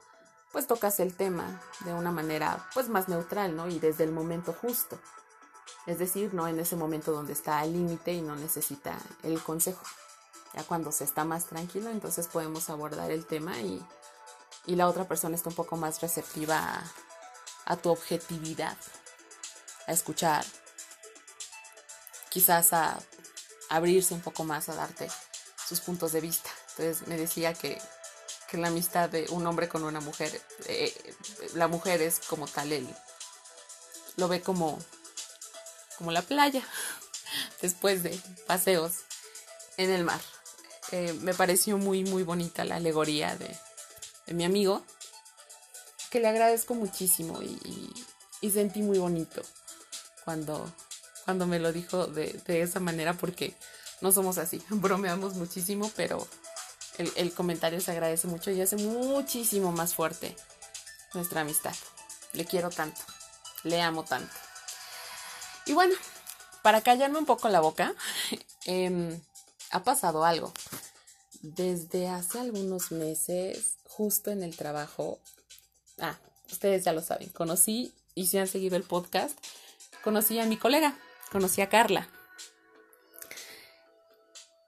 pues 0.54 0.68
tocas 0.68 1.00
el 1.00 1.16
tema 1.16 1.60
de 1.80 1.92
una 1.92 2.12
manera 2.12 2.64
pues 2.74 2.88
más 2.88 3.08
neutral, 3.08 3.56
¿no? 3.56 3.66
Y 3.66 3.80
desde 3.80 4.04
el 4.04 4.12
momento 4.12 4.52
justo. 4.52 5.00
Es 5.84 5.98
decir, 5.98 6.32
no 6.32 6.46
en 6.46 6.60
ese 6.60 6.76
momento 6.76 7.10
donde 7.10 7.32
está 7.32 7.58
al 7.58 7.72
límite 7.72 8.12
y 8.12 8.22
no 8.22 8.36
necesita 8.36 8.96
el 9.24 9.42
consejo. 9.42 9.84
Ya 10.54 10.62
cuando 10.62 10.92
se 10.92 11.02
está 11.02 11.24
más 11.24 11.46
tranquilo, 11.46 11.90
entonces 11.90 12.28
podemos 12.28 12.70
abordar 12.70 13.10
el 13.10 13.26
tema 13.26 13.58
y, 13.58 13.84
la 14.66 14.88
otra 14.88 15.08
persona 15.08 15.34
está 15.34 15.48
un 15.48 15.56
poco 15.56 15.76
más 15.76 16.00
receptiva 16.00 16.56
a, 16.56 16.84
a 17.66 17.76
tu 17.76 17.90
objetividad, 17.90 18.76
a 19.88 19.92
escuchar, 19.92 20.44
quizás 22.30 22.72
a 22.72 22.96
abrirse 23.70 24.14
un 24.14 24.20
poco 24.20 24.44
más, 24.44 24.68
a 24.68 24.76
darte 24.76 25.10
sus 25.66 25.80
puntos 25.80 26.12
de 26.12 26.20
vista. 26.20 26.48
Entonces 26.70 27.08
me 27.08 27.16
decía 27.16 27.54
que 27.54 27.82
la 28.56 28.68
amistad 28.68 29.08
de 29.08 29.26
un 29.30 29.46
hombre 29.46 29.68
con 29.68 29.84
una 29.84 30.00
mujer, 30.00 30.40
eh, 30.66 30.92
la 31.54 31.68
mujer 31.68 32.02
es 32.02 32.20
como 32.20 32.46
tal, 32.46 32.72
él 32.72 32.88
lo 34.16 34.28
ve 34.28 34.40
como, 34.40 34.78
como 35.98 36.12
la 36.12 36.22
playa 36.22 36.62
después 37.62 38.02
de 38.02 38.18
paseos 38.46 39.00
en 39.76 39.90
el 39.90 40.04
mar. 40.04 40.20
Eh, 40.92 41.12
me 41.22 41.34
pareció 41.34 41.78
muy, 41.78 42.04
muy 42.04 42.22
bonita 42.22 42.64
la 42.64 42.76
alegoría 42.76 43.36
de, 43.36 43.56
mi 44.32 44.44
amigo, 44.44 44.82
que 46.10 46.20
le 46.20 46.28
agradezco 46.28 46.74
muchísimo 46.74 47.42
y, 47.42 47.92
sentí 48.50 48.82
muy 48.82 48.98
bonito 48.98 49.42
cuando, 50.24 50.70
cuando 51.24 51.46
me 51.46 51.58
lo 51.58 51.72
dijo 51.72 52.06
de, 52.06 52.38
de 52.46 52.60
esa 52.60 52.78
manera 52.78 53.14
porque 53.14 53.54
no 54.02 54.12
somos 54.12 54.36
así, 54.38 54.62
bromeamos 54.68 55.34
muchísimo, 55.34 55.90
pero 55.96 56.28
el, 56.98 57.32
comentario 57.32 57.80
se 57.80 57.90
agradece 57.90 58.26
mucho 58.28 58.50
y 58.50 58.60
hace 58.60 58.76
muchísimo 58.76 59.72
más 59.72 59.94
fuerte 59.94 60.36
nuestra 61.14 61.42
amistad. 61.42 61.74
Le 62.32 62.44
quiero 62.44 62.70
tanto, 62.70 63.00
le 63.62 63.80
amo 63.80 64.04
tanto. 64.04 64.34
Y 65.66 65.72
bueno, 65.72 65.94
para 66.62 66.82
callarme 66.82 67.18
un 67.18 67.26
poco 67.26 67.48
la 67.48 67.60
boca, 67.60 67.94
em, 68.66 69.20
ha 69.70 69.82
pasado 69.82 70.24
algo. 70.24 70.52
Desde 71.42 72.08
hace 72.08 72.40
algunos 72.40 72.90
meses, 72.90 73.74
justo 73.84 74.30
en 74.30 74.42
el 74.42 74.56
trabajo, 74.56 75.20
Ah, 75.98 76.18
ustedes 76.50 76.84
ya 76.84 76.92
lo 76.92 77.02
saben, 77.02 77.28
conocí 77.28 77.92
y 78.14 78.26
si 78.26 78.38
han 78.38 78.48
seguido 78.48 78.76
el 78.76 78.82
podcast, 78.82 79.38
conocí 80.02 80.38
a 80.38 80.46
mi 80.46 80.56
colega, 80.56 80.96
conocí 81.30 81.60
a 81.60 81.68
Carla. 81.68 82.08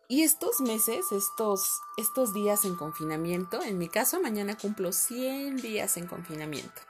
Y 0.08 0.22
estos 0.22 0.60
meses, 0.60 1.10
estos, 1.10 1.80
estos 1.96 2.32
días 2.32 2.64
en 2.64 2.76
confinamiento, 2.76 3.62
en 3.62 3.76
mi 3.76 3.88
caso 3.88 4.20
mañana 4.20 4.56
cumplo 4.56 4.92
100 4.92 5.56
días 5.56 5.96
en 5.96 6.06
confinamiento. 6.06 6.80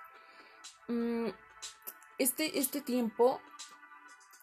Mm, 0.89 1.29
este, 2.19 2.59
este 2.59 2.83
tiempo, 2.83 3.41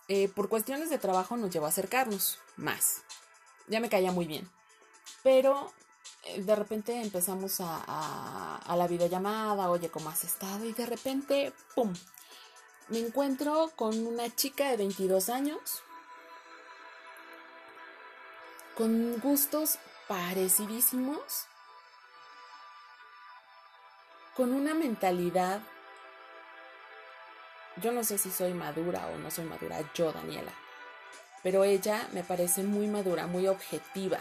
eh, 0.08 0.28
por 0.28 0.50
cuestiones 0.50 0.90
de 0.90 0.98
trabajo, 0.98 1.38
nos 1.38 1.52
llevó 1.52 1.68
a 1.68 1.70
acercarnos 1.70 2.40
más. 2.58 3.04
Ya 3.68 3.80
me 3.80 3.90
caía 3.90 4.12
muy 4.12 4.26
bien. 4.26 4.50
Pero 5.22 5.72
eh, 6.24 6.42
de 6.42 6.56
repente 6.56 7.00
empezamos 7.00 7.62
a, 7.62 8.58
a, 8.58 8.76
la 8.76 8.88
videollamada, 8.88 9.70
oye, 9.70 9.90
¿cómo 9.90 10.10
has 10.10 10.24
estado? 10.24 10.66
Y 10.66 10.74
de 10.74 10.86
repente, 10.86 11.54
¡pum! 11.76 11.94
Me 12.90 13.00
encuentro 13.00 13.72
con 13.76 14.06
una 14.06 14.36
chica 14.36 14.70
de 14.70 14.78
22 14.78 15.30
años, 15.30 15.84
con 18.76 19.20
gustos 19.20 19.78
parecidísimos, 20.08 21.46
con 24.36 24.54
una 24.54 24.74
mentalidad, 24.74 25.62
yo 27.78 27.92
no 27.92 28.04
sé 28.04 28.18
si 28.18 28.32
soy 28.32 28.54
madura 28.54 29.08
o 29.08 29.18
no 29.18 29.30
soy 29.32 29.46
madura, 29.46 29.80
yo, 29.94 30.12
Daniela, 30.12 30.54
pero 31.44 31.64
ella 31.64 32.08
me 32.14 32.24
parece 32.24 32.64
muy 32.64 32.88
madura, 32.88 33.28
muy 33.28 33.48
objetiva 33.48 34.20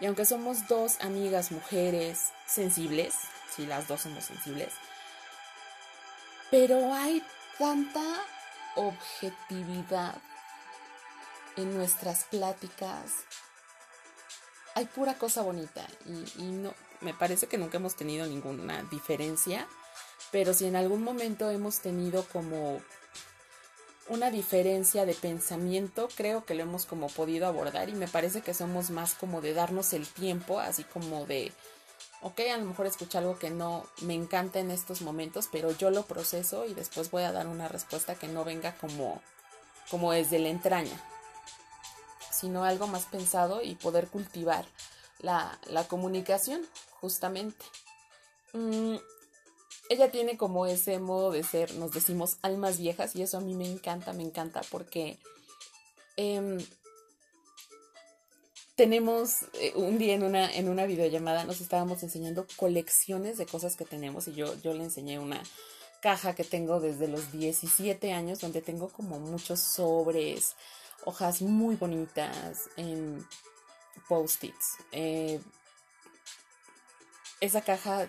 y 0.00 0.06
aunque 0.06 0.24
somos 0.24 0.66
dos 0.66 1.00
amigas 1.00 1.52
mujeres 1.52 2.32
sensibles, 2.46 3.14
si 3.54 3.66
las 3.66 3.86
dos 3.86 4.00
somos 4.00 4.24
sensibles, 4.24 4.72
pero 6.50 6.94
hay 6.94 7.22
tanta 7.58 8.24
objetividad 8.76 10.16
en 11.56 11.74
nuestras 11.76 12.24
pláticas. 12.24 13.24
Hay 14.74 14.86
pura 14.86 15.14
cosa 15.14 15.42
bonita 15.42 15.86
y, 16.06 16.42
y, 16.42 16.50
no, 16.52 16.72
me 17.00 17.14
parece 17.14 17.46
que 17.46 17.58
nunca 17.58 17.78
hemos 17.78 17.96
tenido 17.96 18.26
ninguna 18.26 18.82
diferencia, 18.84 19.66
pero 20.30 20.54
si 20.54 20.66
en 20.66 20.76
algún 20.76 21.02
momento 21.02 21.50
hemos 21.50 21.80
tenido 21.80 22.24
como 22.32 22.80
una 24.10 24.32
diferencia 24.32 25.06
de 25.06 25.14
pensamiento, 25.14 26.08
creo 26.16 26.44
que 26.44 26.54
lo 26.54 26.64
hemos 26.64 26.84
como 26.84 27.08
podido 27.08 27.46
abordar 27.46 27.88
y 27.88 27.94
me 27.94 28.08
parece 28.08 28.42
que 28.42 28.54
somos 28.54 28.90
más 28.90 29.14
como 29.14 29.40
de 29.40 29.54
darnos 29.54 29.92
el 29.92 30.06
tiempo, 30.06 30.58
así 30.58 30.82
como 30.82 31.26
de, 31.26 31.52
ok, 32.20 32.40
a 32.52 32.56
lo 32.56 32.64
mejor 32.64 32.86
escucho 32.86 33.18
algo 33.18 33.38
que 33.38 33.50
no 33.50 33.86
me 34.02 34.14
encanta 34.14 34.58
en 34.58 34.72
estos 34.72 35.00
momentos, 35.00 35.48
pero 35.50 35.70
yo 35.70 35.90
lo 35.90 36.06
proceso 36.06 36.66
y 36.66 36.74
después 36.74 37.12
voy 37.12 37.22
a 37.22 37.30
dar 37.30 37.46
una 37.46 37.68
respuesta 37.68 38.16
que 38.16 38.26
no 38.26 38.44
venga 38.44 38.74
como, 38.78 39.22
como 39.90 40.10
desde 40.10 40.40
la 40.40 40.48
entraña, 40.48 41.00
sino 42.40 42.64
algo 42.64 42.86
más 42.86 43.04
pensado 43.04 43.62
y 43.62 43.74
poder 43.74 44.08
cultivar 44.08 44.64
la, 45.18 45.58
la 45.66 45.86
comunicación, 45.86 46.62
justamente. 47.00 47.64
Mm, 48.52 48.96
ella 49.90 50.10
tiene 50.10 50.36
como 50.36 50.66
ese 50.66 50.98
modo 51.00 51.32
de 51.32 51.42
ser, 51.42 51.74
nos 51.74 51.92
decimos 51.92 52.38
almas 52.42 52.78
viejas 52.78 53.16
y 53.16 53.22
eso 53.22 53.38
a 53.38 53.40
mí 53.40 53.54
me 53.54 53.66
encanta, 53.66 54.12
me 54.12 54.22
encanta 54.22 54.62
porque 54.70 55.18
em, 56.16 56.58
tenemos 58.76 59.42
eh, 59.54 59.72
un 59.74 59.98
día 59.98 60.14
en 60.14 60.22
una, 60.22 60.50
en 60.50 60.68
una 60.68 60.86
videollamada 60.86 61.44
nos 61.44 61.60
estábamos 61.60 62.02
enseñando 62.04 62.46
colecciones 62.56 63.36
de 63.36 63.46
cosas 63.46 63.74
que 63.76 63.84
tenemos 63.84 64.28
y 64.28 64.34
yo, 64.34 64.54
yo 64.62 64.74
le 64.74 64.84
enseñé 64.84 65.18
una 65.18 65.42
caja 66.00 66.34
que 66.34 66.44
tengo 66.44 66.80
desde 66.80 67.08
los 67.08 67.32
17 67.32 68.12
años 68.12 68.40
donde 68.40 68.62
tengo 68.62 68.88
como 68.88 69.18
muchos 69.18 69.60
sobres, 69.60 70.54
hojas 71.04 71.42
muy 71.42 71.76
bonitas, 71.76 72.68
en 72.76 73.26
post-its. 74.08 74.76
Eh, 74.92 75.40
esa 77.40 77.62
caja 77.62 78.06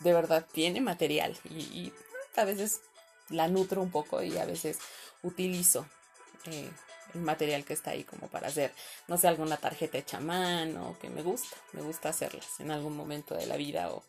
de 0.00 0.12
verdad 0.12 0.46
tiene 0.52 0.80
material 0.80 1.36
y, 1.44 1.92
a 2.36 2.44
veces 2.44 2.80
la 3.28 3.48
nutro 3.48 3.82
un 3.82 3.90
poco 3.90 4.22
y 4.22 4.38
a 4.38 4.46
veces 4.46 4.78
utilizo 5.22 5.84
eh, 6.46 6.70
el 7.14 7.20
material 7.20 7.64
que 7.64 7.74
está 7.74 7.90
ahí 7.90 8.04
como 8.04 8.28
para 8.28 8.48
hacer, 8.48 8.72
no 9.08 9.18
sé, 9.18 9.28
alguna 9.28 9.56
tarjeta 9.56 9.98
hecha 9.98 10.18
a 10.18 10.20
mano 10.20 10.96
que 11.00 11.10
me 11.10 11.22
gusta, 11.22 11.56
me 11.72 11.82
gusta 11.82 12.08
hacerlas 12.08 12.60
en 12.60 12.70
algún 12.70 12.96
momento 12.96 13.34
de 13.34 13.46
la 13.46 13.56
vida 13.56 13.90
o 13.90 14.02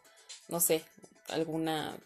no 0.48 0.60
sé, 0.60 0.86
alguna, 1.30 1.98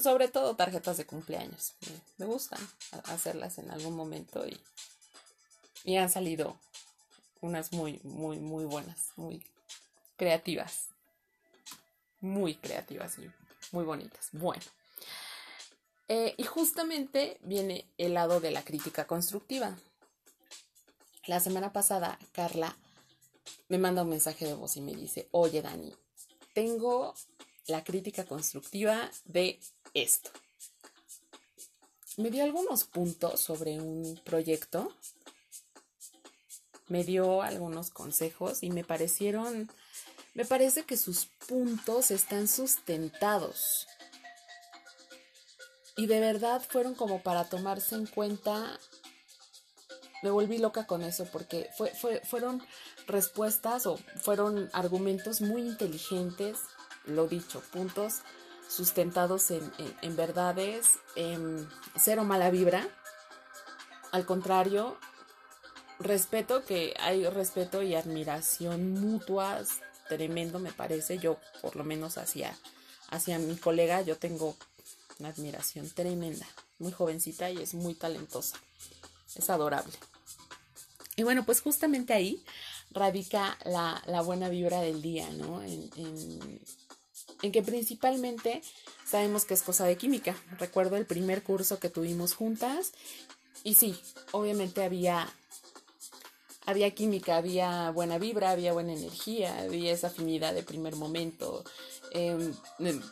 sobre 0.00 0.28
todo 0.28 0.56
tarjetas 0.56 0.96
de 0.96 1.06
cumpleaños, 1.06 1.74
me, 2.18 2.26
gustan 2.26 2.60
hacerlas 3.04 3.58
en 3.58 3.70
algún 3.70 3.96
momento 3.96 4.46
y, 4.46 4.60
y 5.84 5.96
han 5.96 6.10
salido 6.10 6.58
unas 7.40 7.72
muy, 7.72 8.00
muy, 8.04 8.38
muy 8.38 8.64
buenas, 8.64 9.12
muy 9.16 9.44
creativas 10.16 10.92
muy 12.22 12.54
creativas 12.54 13.18
y 13.18 13.30
muy 13.72 13.84
bonitas. 13.84 14.30
Bueno. 14.32 14.62
Eh, 16.08 16.34
y 16.38 16.44
justamente 16.44 17.38
viene 17.42 17.86
el 17.98 18.14
lado 18.14 18.40
de 18.40 18.50
la 18.50 18.64
crítica 18.64 19.06
constructiva. 19.06 19.76
La 21.26 21.40
semana 21.40 21.72
pasada, 21.72 22.18
Carla 22.32 22.76
me 23.68 23.78
manda 23.78 24.02
un 24.02 24.08
mensaje 24.08 24.46
de 24.46 24.54
voz 24.54 24.76
y 24.76 24.80
me 24.80 24.94
dice, 24.94 25.28
oye 25.32 25.62
Dani, 25.62 25.94
tengo 26.54 27.14
la 27.66 27.84
crítica 27.84 28.24
constructiva 28.24 29.10
de 29.24 29.60
esto. 29.94 30.30
Me 32.16 32.30
dio 32.30 32.44
algunos 32.44 32.84
puntos 32.84 33.40
sobre 33.40 33.80
un 33.80 34.20
proyecto, 34.24 34.94
me 36.88 37.04
dio 37.04 37.42
algunos 37.42 37.90
consejos 37.90 38.62
y 38.62 38.70
me 38.70 38.84
parecieron 38.84 39.70
me 40.34 40.46
parece 40.46 40.84
que 40.84 40.96
sus 40.96 41.26
puntos 41.46 42.10
están 42.10 42.48
sustentados. 42.48 43.86
Y 45.96 46.06
de 46.06 46.20
verdad 46.20 46.62
fueron 46.66 46.94
como 46.94 47.22
para 47.22 47.44
tomarse 47.44 47.96
en 47.96 48.06
cuenta. 48.06 48.78
Me 50.22 50.30
volví 50.30 50.56
loca 50.56 50.86
con 50.86 51.02
eso 51.02 51.26
porque 51.30 51.68
fue, 51.76 51.92
fueron 52.24 52.62
respuestas 53.06 53.86
o 53.86 53.98
fueron 54.16 54.70
argumentos 54.72 55.42
muy 55.42 55.62
inteligentes, 55.62 56.58
lo 57.04 57.26
dicho, 57.26 57.60
puntos 57.72 58.20
sustentados 58.68 59.50
en, 59.50 59.70
en 60.00 60.16
verdades, 60.16 60.98
en 61.16 61.68
cero 61.96 62.24
mala 62.24 62.50
vibra. 62.50 62.86
Al 64.12 64.24
contrario, 64.24 64.96
respeto, 65.98 66.64
que 66.64 66.94
hay 66.98 67.26
respeto 67.26 67.82
y 67.82 67.94
admiración 67.94 68.92
mutuas 68.94 69.80
tremendo, 70.08 70.58
me 70.58 70.72
parece. 70.72 71.18
Yo, 71.18 71.38
por 71.60 71.76
lo 71.76 71.84
menos 71.84 72.18
hacia, 72.18 72.56
hacia 73.10 73.38
mi 73.38 73.56
colega, 73.56 74.02
yo 74.02 74.16
tengo 74.16 74.56
una 75.18 75.30
admiración 75.30 75.88
tremenda. 75.90 76.46
Muy 76.78 76.92
jovencita 76.92 77.50
y 77.50 77.58
es 77.58 77.74
muy 77.74 77.94
talentosa. 77.94 78.58
Es 79.34 79.48
adorable. 79.50 79.92
Y 81.16 81.22
bueno, 81.22 81.44
pues 81.44 81.60
justamente 81.60 82.12
ahí 82.12 82.42
radica 82.90 83.56
la, 83.64 84.22
buena 84.22 84.48
vibra 84.48 84.80
del 84.80 85.00
día, 85.02 85.28
¿no? 85.30 85.62
Que 87.50 87.62
principalmente 87.62 88.62
sabemos 89.04 89.44
que 89.44 89.54
es 89.54 89.62
cosa 89.62 89.84
de 89.84 89.96
química. 89.96 90.36
Recuerdo 90.58 90.96
el 90.96 91.06
primer 91.06 91.42
curso 91.42 91.78
que 91.78 91.88
tuvimos 91.88 92.34
juntas 92.34 92.92
y 93.64 93.74
sí, 93.74 93.98
obviamente 94.32 94.84
había 94.84 95.28
había 96.64 96.92
química, 96.92 97.36
había 97.36 97.90
buena 97.90 98.18
vibra, 98.18 98.50
había 98.50 98.72
buena 98.72 98.92
energía, 98.92 99.62
había 99.62 99.92
esa 99.92 100.08
afinidad 100.08 100.54
de 100.54 100.62
primer 100.62 100.94
momento. 100.96 101.64
Em, 102.12 102.54
em, 102.78 103.02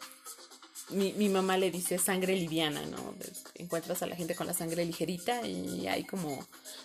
mi, 0.90 1.28
mamá 1.28 1.56
le 1.56 1.70
dice 1.70 1.98
sangre 1.98 2.34
liviana, 2.34 2.82
¿no? 2.86 3.14
Encuentras 3.54 4.02
a 4.02 4.06
la 4.06 4.16
gente 4.16 4.34
con 4.34 4.46
la 4.46 4.54
sangre 4.54 4.84
ligerita 4.84 5.46
y 5.46 5.86
hay 5.86 6.04
como, 6.04 6.44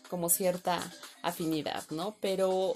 como 0.09 0.29
cierta 0.29 0.79
afinidad, 1.23 1.83
¿no? 1.89 2.15
Pero 2.21 2.75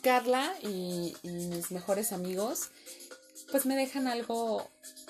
Carla 0.00 0.54
y, 0.62 1.14
y 1.22 1.28
mis 1.28 1.70
mejores 1.72 2.12
amigos, 2.12 2.70
pues 3.52 3.66
me 3.66 3.76
dejan 3.76 4.08
algo 4.08 4.66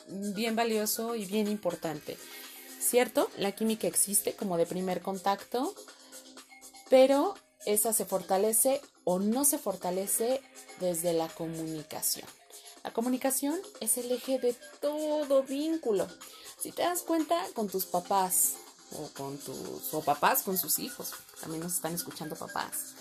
bien 0.09 0.57
valioso 0.57 1.15
y 1.15 1.25
bien 1.25 1.49
importante. 1.49 2.19
¿Cierto? 2.81 3.31
La 3.39 3.53
química 3.53 3.87
existe 3.87 4.35
como 4.35 4.59
de 4.59 4.67
primer 4.67 5.01
contacto, 5.01 5.75
pero 6.91 7.35
esa 7.65 7.93
se 7.93 8.05
fortalece 8.05 8.83
o 9.05 9.21
no 9.21 9.45
se 9.45 9.59
fortalece 9.59 10.43
desde 10.81 11.13
la 11.13 11.29
comunicación. 11.29 12.27
La 12.83 12.93
comunicación 12.93 13.59
es 13.81 13.97
el 13.97 14.11
eje 14.11 14.41
de 14.41 14.57
todo 14.81 15.45
vínculo. 15.45 16.09
Si 16.61 16.73
te 16.73 16.83
das 16.83 17.03
cuenta 17.03 17.47
con 17.55 17.69
tus 17.69 17.87
papás 17.87 18.55
o 18.99 19.09
con 19.17 19.39
tus 19.39 19.95
o 19.95 20.01
papás 20.03 20.43
con 20.43 20.59
sus 20.59 20.81
hijos, 20.81 21.13
también 21.41 21.63
nos 21.63 21.75
están 21.75 21.95
escuchando 21.95 22.35
papás. 22.35 22.95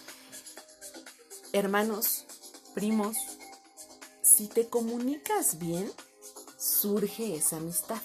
Hermanos, 1.52 2.26
primos, 2.76 3.18
si 4.36 4.48
te 4.48 4.68
comunicas 4.70 5.60
bien, 5.60 5.92
surge 6.58 7.36
esa 7.36 7.58
amistad. 7.58 8.02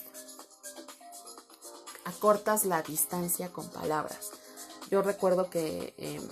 Acortas 2.05 2.65
la 2.65 2.83
distancia 2.83 3.53
con 3.53 3.69
palabras. 3.69 4.31
Yo 4.91 5.03
recuerdo 5.03 5.51
que 5.51 5.95
em, 5.99 6.23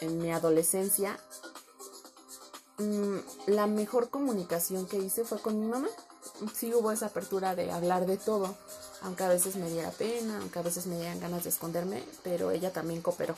en 0.00 0.18
mi 0.18 0.32
adolescencia 0.32 1.18
mm, 2.78 3.16
la 3.46 3.66
mejor 3.66 4.10
comunicación 4.10 4.86
que 4.86 4.98
hice 4.98 5.24
fue 5.24 5.40
con 5.40 5.60
mi 5.60 5.66
mamá. 5.66 5.88
Sí 6.54 6.74
hubo 6.74 6.92
esa 6.92 7.06
apertura 7.06 7.54
de 7.54 7.70
hablar 7.72 8.06
de 8.06 8.16
todo, 8.16 8.56
aunque 9.02 9.24
a 9.24 9.28
veces 9.28 9.56
me 9.56 9.70
diera 9.70 9.90
pena, 9.90 10.38
aunque 10.40 10.58
a 10.58 10.62
veces 10.62 10.86
me 10.86 10.96
dieran 10.96 11.20
ganas 11.20 11.44
de 11.44 11.50
esconderme, 11.50 12.04
pero 12.22 12.50
ella 12.50 12.72
también 12.72 13.02
cooperó 13.02 13.34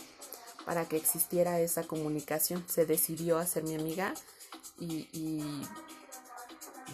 para 0.64 0.86
que 0.86 0.96
existiera 0.96 1.60
esa 1.60 1.84
comunicación. 1.84 2.64
Se 2.68 2.86
decidió 2.86 3.38
a 3.38 3.46
ser 3.46 3.64
mi 3.64 3.74
amiga 3.74 4.14
y, 4.78 5.62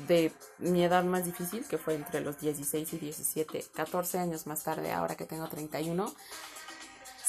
de 0.09 0.33
mi 0.59 0.83
edad 0.83 1.05
más 1.05 1.25
difícil, 1.25 1.65
que 1.67 1.79
fue 1.79 1.95
entre 1.95 2.21
los 2.21 2.41
16 2.41 2.93
y 2.95 2.99
17, 2.99 3.65
14 3.75 4.19
años 4.19 4.47
más 4.47 4.65
tarde, 4.65 4.93
ahora 4.93 5.15
que 5.15 5.25
tengo 5.25 5.49
31, 5.49 6.13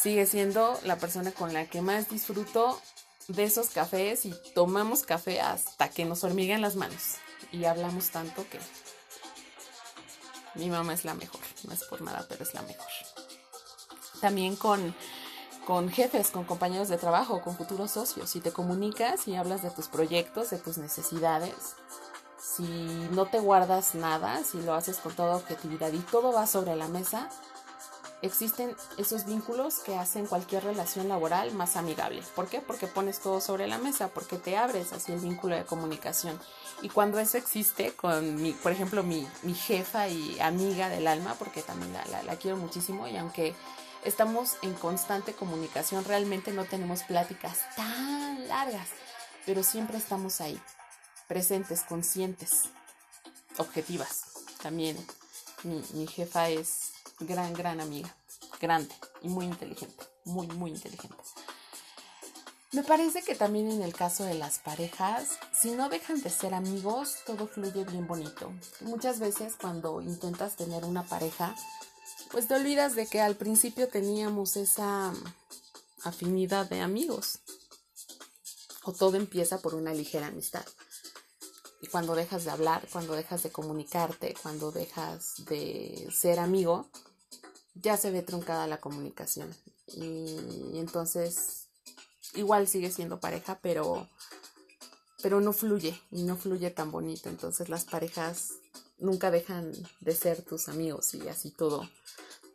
sigue 0.01 0.25
siendo 0.25 0.79
la 0.83 0.97
persona 0.97 1.31
con 1.31 1.53
la 1.53 1.67
que 1.67 1.81
más 1.81 2.09
disfruto 2.09 2.81
de 3.27 3.43
esos 3.43 3.69
cafés 3.69 4.25
y 4.25 4.33
tomamos 4.53 5.03
café 5.03 5.41
hasta 5.41 5.89
que 5.89 6.05
nos 6.05 6.23
hormigan 6.23 6.61
las 6.61 6.75
manos 6.75 7.15
y 7.51 7.65
hablamos 7.65 8.09
tanto 8.09 8.47
que 8.49 8.59
mi 10.55 10.69
mamá 10.69 10.93
es 10.93 11.05
la 11.05 11.13
mejor, 11.13 11.41
no 11.65 11.73
es 11.73 11.83
por 11.83 12.01
nada, 12.01 12.25
pero 12.29 12.43
es 12.43 12.53
la 12.53 12.61
mejor. 12.61 12.87
También 14.21 14.55
con 14.55 14.95
con 15.65 15.89
jefes, 15.89 16.29
con 16.29 16.45
compañeros 16.45 16.87
de 16.87 16.97
trabajo, 16.97 17.41
con 17.41 17.55
futuros 17.55 17.91
socios. 17.91 18.29
Si 18.29 18.39
te 18.39 18.51
comunicas 18.51 19.27
y 19.27 19.35
hablas 19.35 19.63
de 19.63 19.71
tus 19.71 19.87
proyectos, 19.87 20.51
de 20.51 20.59
tus 20.59 20.77
necesidades, 20.77 21.75
si 22.39 22.63
no 23.11 23.25
te 23.25 23.39
guardas 23.39 23.95
nada, 23.95 24.43
si 24.43 24.61
lo 24.61 24.75
haces 24.75 24.97
con 24.97 25.13
toda 25.13 25.35
objetividad 25.35 25.91
y 25.91 25.99
todo 25.99 26.31
va 26.31 26.45
sobre 26.45 26.75
la 26.75 26.87
mesa, 26.87 27.29
existen 28.21 28.75
esos 28.97 29.25
vínculos 29.25 29.79
que 29.79 29.95
hacen 29.97 30.27
cualquier 30.27 30.63
relación 30.63 31.07
laboral 31.07 31.51
más 31.53 31.75
amigable. 31.75 32.21
¿Por 32.35 32.47
qué? 32.47 32.61
Porque 32.61 32.87
pones 32.87 33.19
todo 33.19 33.41
sobre 33.41 33.67
la 33.67 33.77
mesa, 33.79 34.09
porque 34.09 34.37
te 34.37 34.57
abres 34.57 34.93
así 34.93 35.11
el 35.11 35.19
vínculo 35.19 35.55
de 35.55 35.65
comunicación. 35.65 36.39
Y 36.81 36.89
cuando 36.89 37.19
eso 37.19 37.37
existe 37.37 37.93
con 37.93 38.41
mi, 38.41 38.51
por 38.53 38.71
ejemplo, 38.71 39.03
mi, 39.03 39.27
jefa 39.53 40.07
y 40.07 40.39
amiga 40.39 40.89
del 40.89 41.07
alma, 41.07 41.35
porque 41.39 41.61
también 41.61 41.91
la 41.93 42.35
quiero 42.35 42.57
muchísimo 42.57 43.07
y 43.07 43.17
aunque 43.17 43.55
estamos 44.05 44.57
en 44.61 44.73
constante 44.73 45.33
comunicación, 45.33 46.05
realmente 46.05 46.51
no 46.51 46.65
tenemos 46.65 47.03
pláticas 47.03 47.59
tan 47.75 48.47
largas, 48.47 48.87
pero 49.45 49.63
siempre 49.63 49.97
estamos 49.97 50.41
ahí, 50.41 50.61
presentes, 51.27 51.81
conscientes, 51.81 52.63
objetivas. 53.57 54.25
También 54.61 54.97
mi, 55.63 56.07
jefa 56.07 56.49
es 56.49 56.93
gran, 57.19 57.53
gran 57.53 57.81
amiga, 57.81 58.15
grande 58.61 58.93
y 59.21 59.27
muy 59.27 59.45
inteligente, 59.45 60.05
muy, 60.23 60.47
muy 60.47 60.71
inteligente. 60.71 61.17
Me 62.71 62.83
parece 62.83 63.23
que 63.23 63.35
también 63.35 63.71
en 63.71 63.81
el 63.81 63.93
caso 63.93 64.25
de 64.25 64.33
las 64.33 64.59
parejas, 64.59 65.39
si 65.53 65.71
no 65.71 65.87
dejan 65.87 66.21
de 66.21 66.29
ser 66.29 66.53
amigos, 66.53 67.19
todo 67.25 67.47
fluye 67.47 67.85
bien 67.85 68.05
bonito. 68.05 68.51
Muchas 68.81 69.19
veces 69.19 69.55
cuando 69.59 70.01
intentas 70.01 70.57
tener 70.57 70.83
una 70.83 71.03
pareja, 71.03 71.55
pues 72.35 72.49
te 72.49 72.55
olvidas 72.55 72.95
de 72.95 73.07
que 73.07 73.21
al 73.21 73.37
principio 73.37 73.87
teníamos 73.87 74.57
esa 74.57 75.13
afinidad 76.03 76.69
de 76.69 76.81
amigos. 76.81 77.39
O 78.83 78.91
todo 78.91 79.15
empieza 79.15 79.61
por 79.61 79.73
una 79.73 79.93
ligera 79.93 80.27
amistad. 80.27 80.65
Y 81.81 81.87
cuando 81.87 82.13
dejas 82.13 82.43
de 82.43 82.51
hablar, 82.51 82.89
cuando 82.91 83.13
dejas 83.13 83.41
de 83.41 83.53
comunicarte, 83.53 84.35
cuando 84.43 84.73
dejas 84.73 85.45
de 85.45 86.09
ser 86.13 86.39
amigo, 86.39 86.89
ya 87.73 87.95
se 87.95 88.11
ve 88.11 88.21
truncada 88.21 88.67
la 88.67 88.81
comunicación. 88.81 89.55
Y, 89.87 90.77
entonces, 90.77 91.69
igual 92.33 92.67
sigue 92.67 92.91
siendo 92.91 93.21
pareja, 93.21 93.59
pero, 93.61 94.09
pero 95.23 95.39
no 95.39 95.53
fluye 95.53 95.97
y 96.11 96.23
no 96.23 96.35
fluye 96.35 96.69
tan 96.69 96.91
bonito. 96.91 97.29
Entonces 97.29 97.69
las 97.69 97.85
parejas 97.85 98.55
nunca 98.97 99.31
dejan 99.31 99.71
de 100.01 100.15
ser 100.15 100.41
tus 100.41 100.67
amigos 100.67 101.13
y 101.13 101.29
así 101.29 101.51
todo 101.51 101.87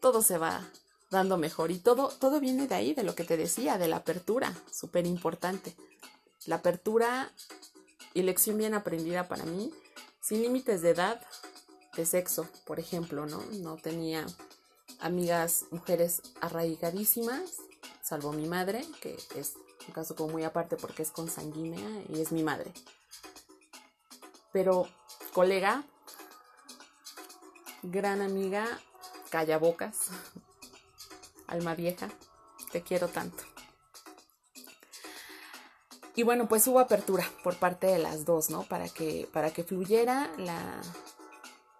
todo 0.00 0.22
se 0.22 0.38
va 0.38 0.66
dando 1.10 1.36
mejor. 1.36 1.70
Y 1.70 1.78
todo, 1.78 2.08
todo 2.08 2.40
viene 2.40 2.66
de 2.66 2.74
ahí, 2.74 2.94
de 2.94 3.02
lo 3.02 3.14
que 3.14 3.24
te 3.24 3.36
decía, 3.36 3.78
de 3.78 3.88
la 3.88 3.96
apertura, 3.96 4.54
súper 4.72 5.06
importante. 5.06 5.76
La 6.46 6.56
apertura 6.56 7.30
y 8.14 8.22
lección 8.22 8.58
bien 8.58 8.74
aprendida 8.74 9.28
para 9.28 9.44
mí, 9.44 9.72
sin 10.20 10.42
límites 10.42 10.82
de 10.82 10.90
edad, 10.90 11.20
de 11.96 12.06
sexo, 12.06 12.48
por 12.64 12.80
ejemplo, 12.80 13.26
¿no? 13.26 13.42
No 13.52 13.76
tenía 13.76 14.26
amigas 15.00 15.64
mujeres 15.70 16.22
arraigadísimas, 16.40 17.56
salvo 18.02 18.32
mi 18.32 18.46
madre, 18.46 18.84
que 19.00 19.16
es 19.34 19.54
un 19.86 19.94
caso 19.94 20.14
como 20.14 20.30
muy 20.30 20.44
aparte 20.44 20.76
porque 20.76 21.02
es 21.02 21.10
consanguínea 21.10 22.04
y 22.08 22.20
es 22.20 22.32
mi 22.32 22.42
madre. 22.42 22.72
Pero 24.52 24.88
colega, 25.32 25.84
gran 27.82 28.20
amiga, 28.20 28.80
bocas, 29.58 30.08
alma 31.46 31.74
vieja, 31.74 32.08
te 32.72 32.82
quiero 32.82 33.08
tanto. 33.08 33.42
Y 36.16 36.22
bueno, 36.22 36.48
pues 36.48 36.66
hubo 36.66 36.80
apertura 36.80 37.24
por 37.42 37.56
parte 37.56 37.86
de 37.86 37.98
las 37.98 38.24
dos, 38.24 38.50
¿no? 38.50 38.64
Para 38.64 38.88
que, 38.88 39.28
para 39.32 39.50
que 39.52 39.64
fluyera 39.64 40.30
la, 40.36 40.82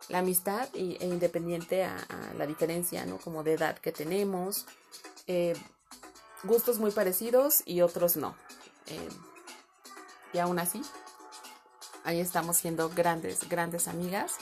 la 0.09 0.19
amistad 0.19 0.69
e 0.75 1.05
independiente 1.05 1.85
a, 1.85 1.97
la 2.37 2.47
diferencia, 2.47 3.05
¿no? 3.05 3.19
Como 3.19 3.43
de 3.43 3.55
edad 3.55 3.79
que 3.79 3.93
tenemos, 3.93 4.67
eh, 5.27 5.55
gustos 6.45 6.79
muy 6.79 6.91
parecidos 6.91 7.63
y 7.67 7.81
otros 7.83 8.17
no. 8.17 8.35
Eh, 8.87 9.09
y 10.33 10.39
aún 10.39 10.59
así, 10.59 10.81
ahí 12.05 12.21
estamos 12.21 12.57
siendo 12.57 12.89
grandes, 12.89 13.49
grandes 13.49 13.89
amigas. 13.89 14.37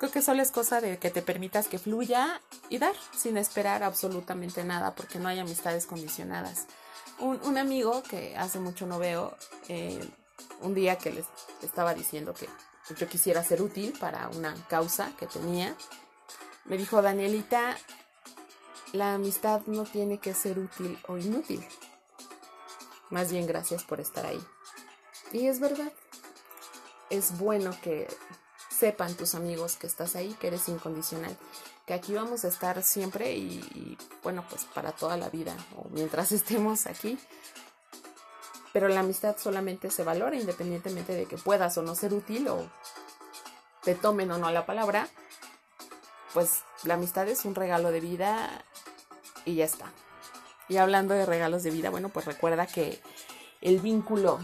Creo 0.00 0.10
que 0.10 0.22
solo 0.22 0.40
es 0.40 0.50
cosa 0.50 0.80
de 0.80 0.96
que 0.96 1.10
te 1.10 1.20
permitas 1.20 1.68
que 1.68 1.78
fluya 1.78 2.40
y 2.70 2.78
dar 2.78 2.94
sin 3.14 3.36
esperar 3.36 3.82
absolutamente 3.82 4.64
nada 4.64 4.94
porque 4.94 5.18
no 5.18 5.28
hay 5.28 5.38
amistades 5.38 5.84
condicionadas. 5.84 6.64
Un, 7.18 7.58
amigo 7.58 8.02
que 8.04 8.34
hace 8.34 8.60
mucho 8.60 8.86
no 8.86 8.98
veo, 8.98 9.36
eh, 9.68 10.02
un 10.62 10.72
día 10.72 10.96
que 10.96 11.10
les 11.10 11.26
estaba 11.60 11.92
diciendo 11.92 12.32
que 12.32 12.48
yo 12.94 13.08
quisiera 13.10 13.44
ser 13.44 13.60
útil 13.60 13.92
para 14.00 14.30
una 14.30 14.54
causa 14.68 15.12
que 15.18 15.26
tenía, 15.26 15.76
me 16.64 16.78
dijo, 16.78 17.02
Danielita, 17.02 17.76
la 18.94 19.12
amistad 19.12 19.60
no 19.66 19.84
tiene 19.84 20.16
que 20.16 20.32
ser 20.32 20.58
útil 20.58 20.98
o 21.08 21.18
inútil. 21.18 21.62
Más 23.10 23.30
bien 23.30 23.46
gracias 23.46 23.84
por 23.84 24.00
estar 24.00 24.24
ahí. 24.24 24.40
Y 25.30 25.46
es 25.46 25.60
verdad. 25.60 25.92
Es 27.10 27.36
bueno 27.38 27.76
que 27.82 28.08
sepan 28.80 29.14
tus 29.14 29.34
amigos 29.34 29.76
que 29.76 29.86
estás 29.86 30.16
ahí, 30.16 30.34
que 30.40 30.46
eres 30.46 30.66
incondicional, 30.70 31.36
que 31.84 31.92
aquí 31.92 32.14
vamos 32.14 32.46
a 32.46 32.48
estar 32.48 32.82
siempre 32.82 33.36
y, 33.36 33.98
bueno, 34.22 34.42
pues 34.48 34.64
para 34.64 34.92
toda 34.92 35.18
la 35.18 35.28
vida 35.28 35.54
o 35.76 35.86
mientras 35.90 36.32
estemos 36.32 36.86
aquí. 36.86 37.18
Pero 38.72 38.88
la 38.88 39.00
amistad 39.00 39.36
solamente 39.36 39.90
se 39.90 40.02
valora 40.02 40.36
independientemente 40.36 41.12
de 41.12 41.26
que 41.26 41.36
puedas 41.36 41.76
o 41.76 41.82
no 41.82 41.94
ser 41.94 42.14
útil 42.14 42.48
o 42.48 42.70
te 43.82 43.94
tomen 43.94 44.30
o 44.30 44.38
no 44.38 44.50
la 44.50 44.64
palabra. 44.64 45.08
Pues 46.32 46.62
la 46.84 46.94
amistad 46.94 47.28
es 47.28 47.44
un 47.44 47.54
regalo 47.54 47.90
de 47.90 48.00
vida 48.00 48.64
y 49.44 49.56
ya 49.56 49.66
está. 49.66 49.92
Y 50.68 50.78
hablando 50.78 51.12
de 51.14 51.26
regalos 51.26 51.64
de 51.64 51.70
vida, 51.70 51.90
bueno, 51.90 52.08
pues 52.08 52.24
recuerda 52.24 52.66
que 52.66 53.02
el 53.60 53.80
vínculo 53.80 54.38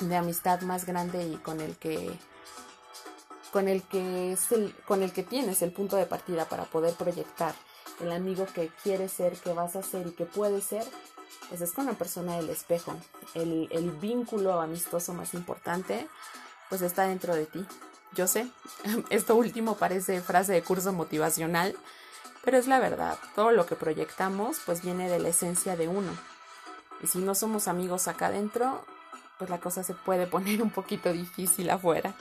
de 0.00 0.16
amistad 0.16 0.60
más 0.62 0.84
grande 0.84 1.24
y 1.24 1.36
con 1.36 1.60
el 1.60 1.76
que 1.76 2.18
con 3.56 3.68
el 3.68 3.82
que 3.84 4.32
es 4.32 4.52
el, 4.52 4.74
con 4.84 5.02
el 5.02 5.12
que 5.14 5.22
tienes 5.22 5.62
el 5.62 5.72
punto 5.72 5.96
de 5.96 6.04
partida 6.04 6.44
para 6.44 6.64
poder 6.64 6.92
proyectar 6.92 7.54
el 8.02 8.12
amigo 8.12 8.44
que 8.54 8.70
quieres 8.82 9.12
ser, 9.12 9.32
que 9.32 9.54
vas 9.54 9.76
a 9.76 9.82
ser 9.82 10.08
y 10.08 10.10
que 10.10 10.26
puedes 10.26 10.62
ser, 10.62 10.84
pues 11.48 11.62
es 11.62 11.72
con 11.72 11.86
la 11.86 11.94
persona 11.94 12.36
del 12.36 12.50
espejo. 12.50 12.94
El, 13.32 13.66
el 13.70 13.92
vínculo 13.92 14.60
amistoso 14.60 15.14
más 15.14 15.32
importante, 15.32 16.06
pues 16.68 16.82
está 16.82 17.04
dentro 17.04 17.34
de 17.34 17.46
ti. 17.46 17.64
Yo 18.12 18.26
sé, 18.26 18.46
esto 19.08 19.34
último 19.34 19.78
parece 19.78 20.20
frase 20.20 20.52
de 20.52 20.60
curso 20.60 20.92
motivacional, 20.92 21.74
pero 22.44 22.58
es 22.58 22.66
la 22.66 22.78
verdad. 22.78 23.18
Todo 23.34 23.52
lo 23.52 23.64
que 23.64 23.74
proyectamos, 23.74 24.58
pues 24.66 24.82
viene 24.82 25.08
de 25.08 25.18
la 25.18 25.30
esencia 25.30 25.76
de 25.76 25.88
uno. 25.88 26.12
Y 27.02 27.06
si 27.06 27.20
no 27.20 27.34
somos 27.34 27.68
amigos 27.68 28.06
acá 28.06 28.26
adentro, 28.26 28.84
pues 29.38 29.48
la 29.48 29.60
cosa 29.60 29.82
se 29.82 29.94
puede 29.94 30.26
poner 30.26 30.60
un 30.60 30.68
poquito 30.68 31.10
difícil 31.10 31.70
afuera. 31.70 32.14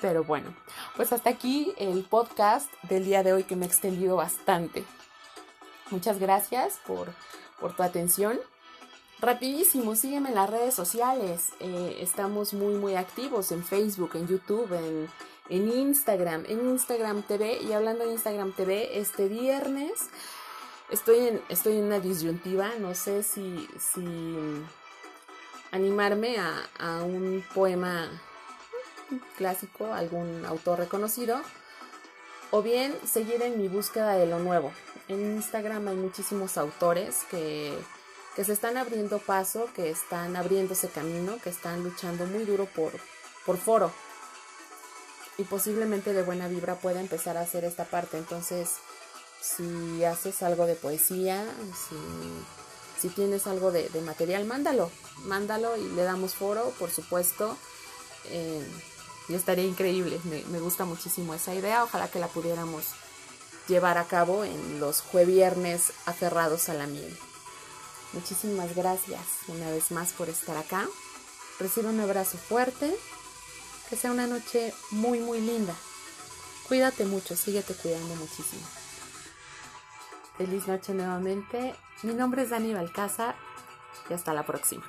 Pero 0.00 0.24
bueno, 0.24 0.54
pues 0.94 1.12
hasta 1.12 1.30
aquí 1.30 1.72
el 1.78 2.04
podcast 2.04 2.70
del 2.82 3.04
día 3.04 3.22
de 3.22 3.32
hoy 3.32 3.44
que 3.44 3.56
me 3.56 3.64
he 3.64 3.68
extendido 3.68 4.16
bastante. 4.16 4.84
Muchas 5.90 6.18
gracias 6.18 6.80
por, 6.86 7.12
tu 7.74 7.82
atención. 7.82 8.38
Rapidísimo, 9.20 9.94
sígueme 9.94 10.28
en 10.28 10.34
las 10.34 10.50
redes 10.50 10.74
sociales. 10.74 11.52
Eh, 11.60 11.98
estamos 12.00 12.52
muy, 12.52 12.74
muy 12.74 12.96
activos 12.96 13.50
en 13.52 13.64
Facebook, 13.64 14.10
en 14.14 14.28
YouTube, 14.28 14.70
en, 14.74 15.08
en 15.48 15.72
Instagram, 15.72 16.44
en 16.46 16.68
Instagram 16.68 17.22
TV. 17.22 17.62
Y 17.62 17.72
hablando 17.72 18.04
de 18.04 18.12
Instagram 18.12 18.52
TV, 18.52 18.98
este 18.98 19.28
viernes 19.28 20.10
estoy 20.90 21.28
en, 21.28 21.42
estoy 21.48 21.78
en 21.78 21.84
una 21.84 22.00
disyuntiva, 22.00 22.70
no 22.78 22.94
sé 22.94 23.22
si, 23.22 23.68
si 23.78 24.04
animarme 25.72 26.38
a, 26.38 26.68
a 26.78 27.02
un 27.02 27.44
poema 27.54 28.08
clásico, 29.36 29.92
algún 29.92 30.44
autor 30.44 30.78
reconocido, 30.78 31.40
o 32.50 32.62
bien 32.62 32.96
seguir 33.06 33.42
en 33.42 33.58
mi 33.58 33.68
búsqueda 33.68 34.14
de 34.14 34.26
lo 34.26 34.38
nuevo. 34.38 34.72
En 35.08 35.36
Instagram 35.36 35.88
hay 35.88 35.96
muchísimos 35.96 36.56
autores 36.58 37.24
que, 37.30 37.76
que 38.34 38.44
se 38.44 38.52
están 38.52 38.76
abriendo 38.76 39.18
paso, 39.18 39.68
que 39.74 39.90
están 39.90 40.36
abriéndose 40.36 40.88
camino, 40.88 41.38
que 41.42 41.50
están 41.50 41.82
luchando 41.82 42.26
muy 42.26 42.44
duro 42.44 42.66
por, 42.66 42.92
por 43.44 43.56
foro. 43.56 43.92
Y 45.38 45.44
posiblemente 45.44 46.12
de 46.12 46.22
buena 46.22 46.48
vibra 46.48 46.76
pueda 46.76 47.00
empezar 47.00 47.36
a 47.36 47.42
hacer 47.42 47.64
esta 47.64 47.84
parte. 47.84 48.16
Entonces, 48.18 48.76
si 49.40 50.04
haces 50.04 50.42
algo 50.42 50.66
de 50.66 50.74
poesía, 50.74 51.44
si, 51.88 51.96
si 53.00 53.14
tienes 53.14 53.46
algo 53.46 53.70
de, 53.70 53.88
material, 54.00 54.44
mándalo. 54.44 54.90
Mándalo 55.24 55.76
y 55.76 55.88
le 55.90 56.02
damos 56.02 56.34
foro, 56.34 56.72
por 56.78 56.90
supuesto. 56.90 57.56
Y 59.28 59.34
estaría 59.34 59.64
increíble. 59.64 60.20
Me, 60.24 60.60
gusta 60.60 60.84
muchísimo 60.84 61.34
esa 61.34 61.54
idea. 61.54 61.84
Ojalá 61.84 62.08
que 62.08 62.18
la 62.18 62.28
pudiéramos 62.28 62.84
llevar 63.68 63.98
a 63.98 64.04
cabo 64.04 64.44
en 64.44 64.80
los 64.80 65.00
jueviernes 65.00 65.92
aferrados 66.06 66.68
a 66.68 66.74
la 66.74 66.86
miel. 66.86 67.16
Muchísimas 68.12 68.74
gracias 68.74 69.20
una 69.48 69.70
vez 69.70 69.90
más 69.90 70.12
por 70.12 70.28
estar 70.28 70.56
acá. 70.56 70.86
Recibe 71.58 71.88
un 71.88 72.00
abrazo 72.00 72.38
fuerte. 72.38 72.94
Que 73.90 73.96
sea 73.96 74.10
una 74.10 74.26
noche 74.26 74.74
muy, 74.90 75.20
muy 75.20 75.40
linda. 75.40 75.72
Cuídate 76.66 77.04
mucho, 77.04 77.36
síguete 77.36 77.72
cuidando 77.74 78.16
muchísimo. 78.16 78.66
Feliz 80.36 80.66
noche 80.66 80.92
nuevamente. 80.92 81.74
Mi 82.02 82.12
nombre 82.12 82.42
es 82.42 82.50
Dani 82.50 82.74
Balcázar 82.74 83.36
y 84.10 84.14
hasta 84.14 84.34
la 84.34 84.44
próxima. 84.44 84.84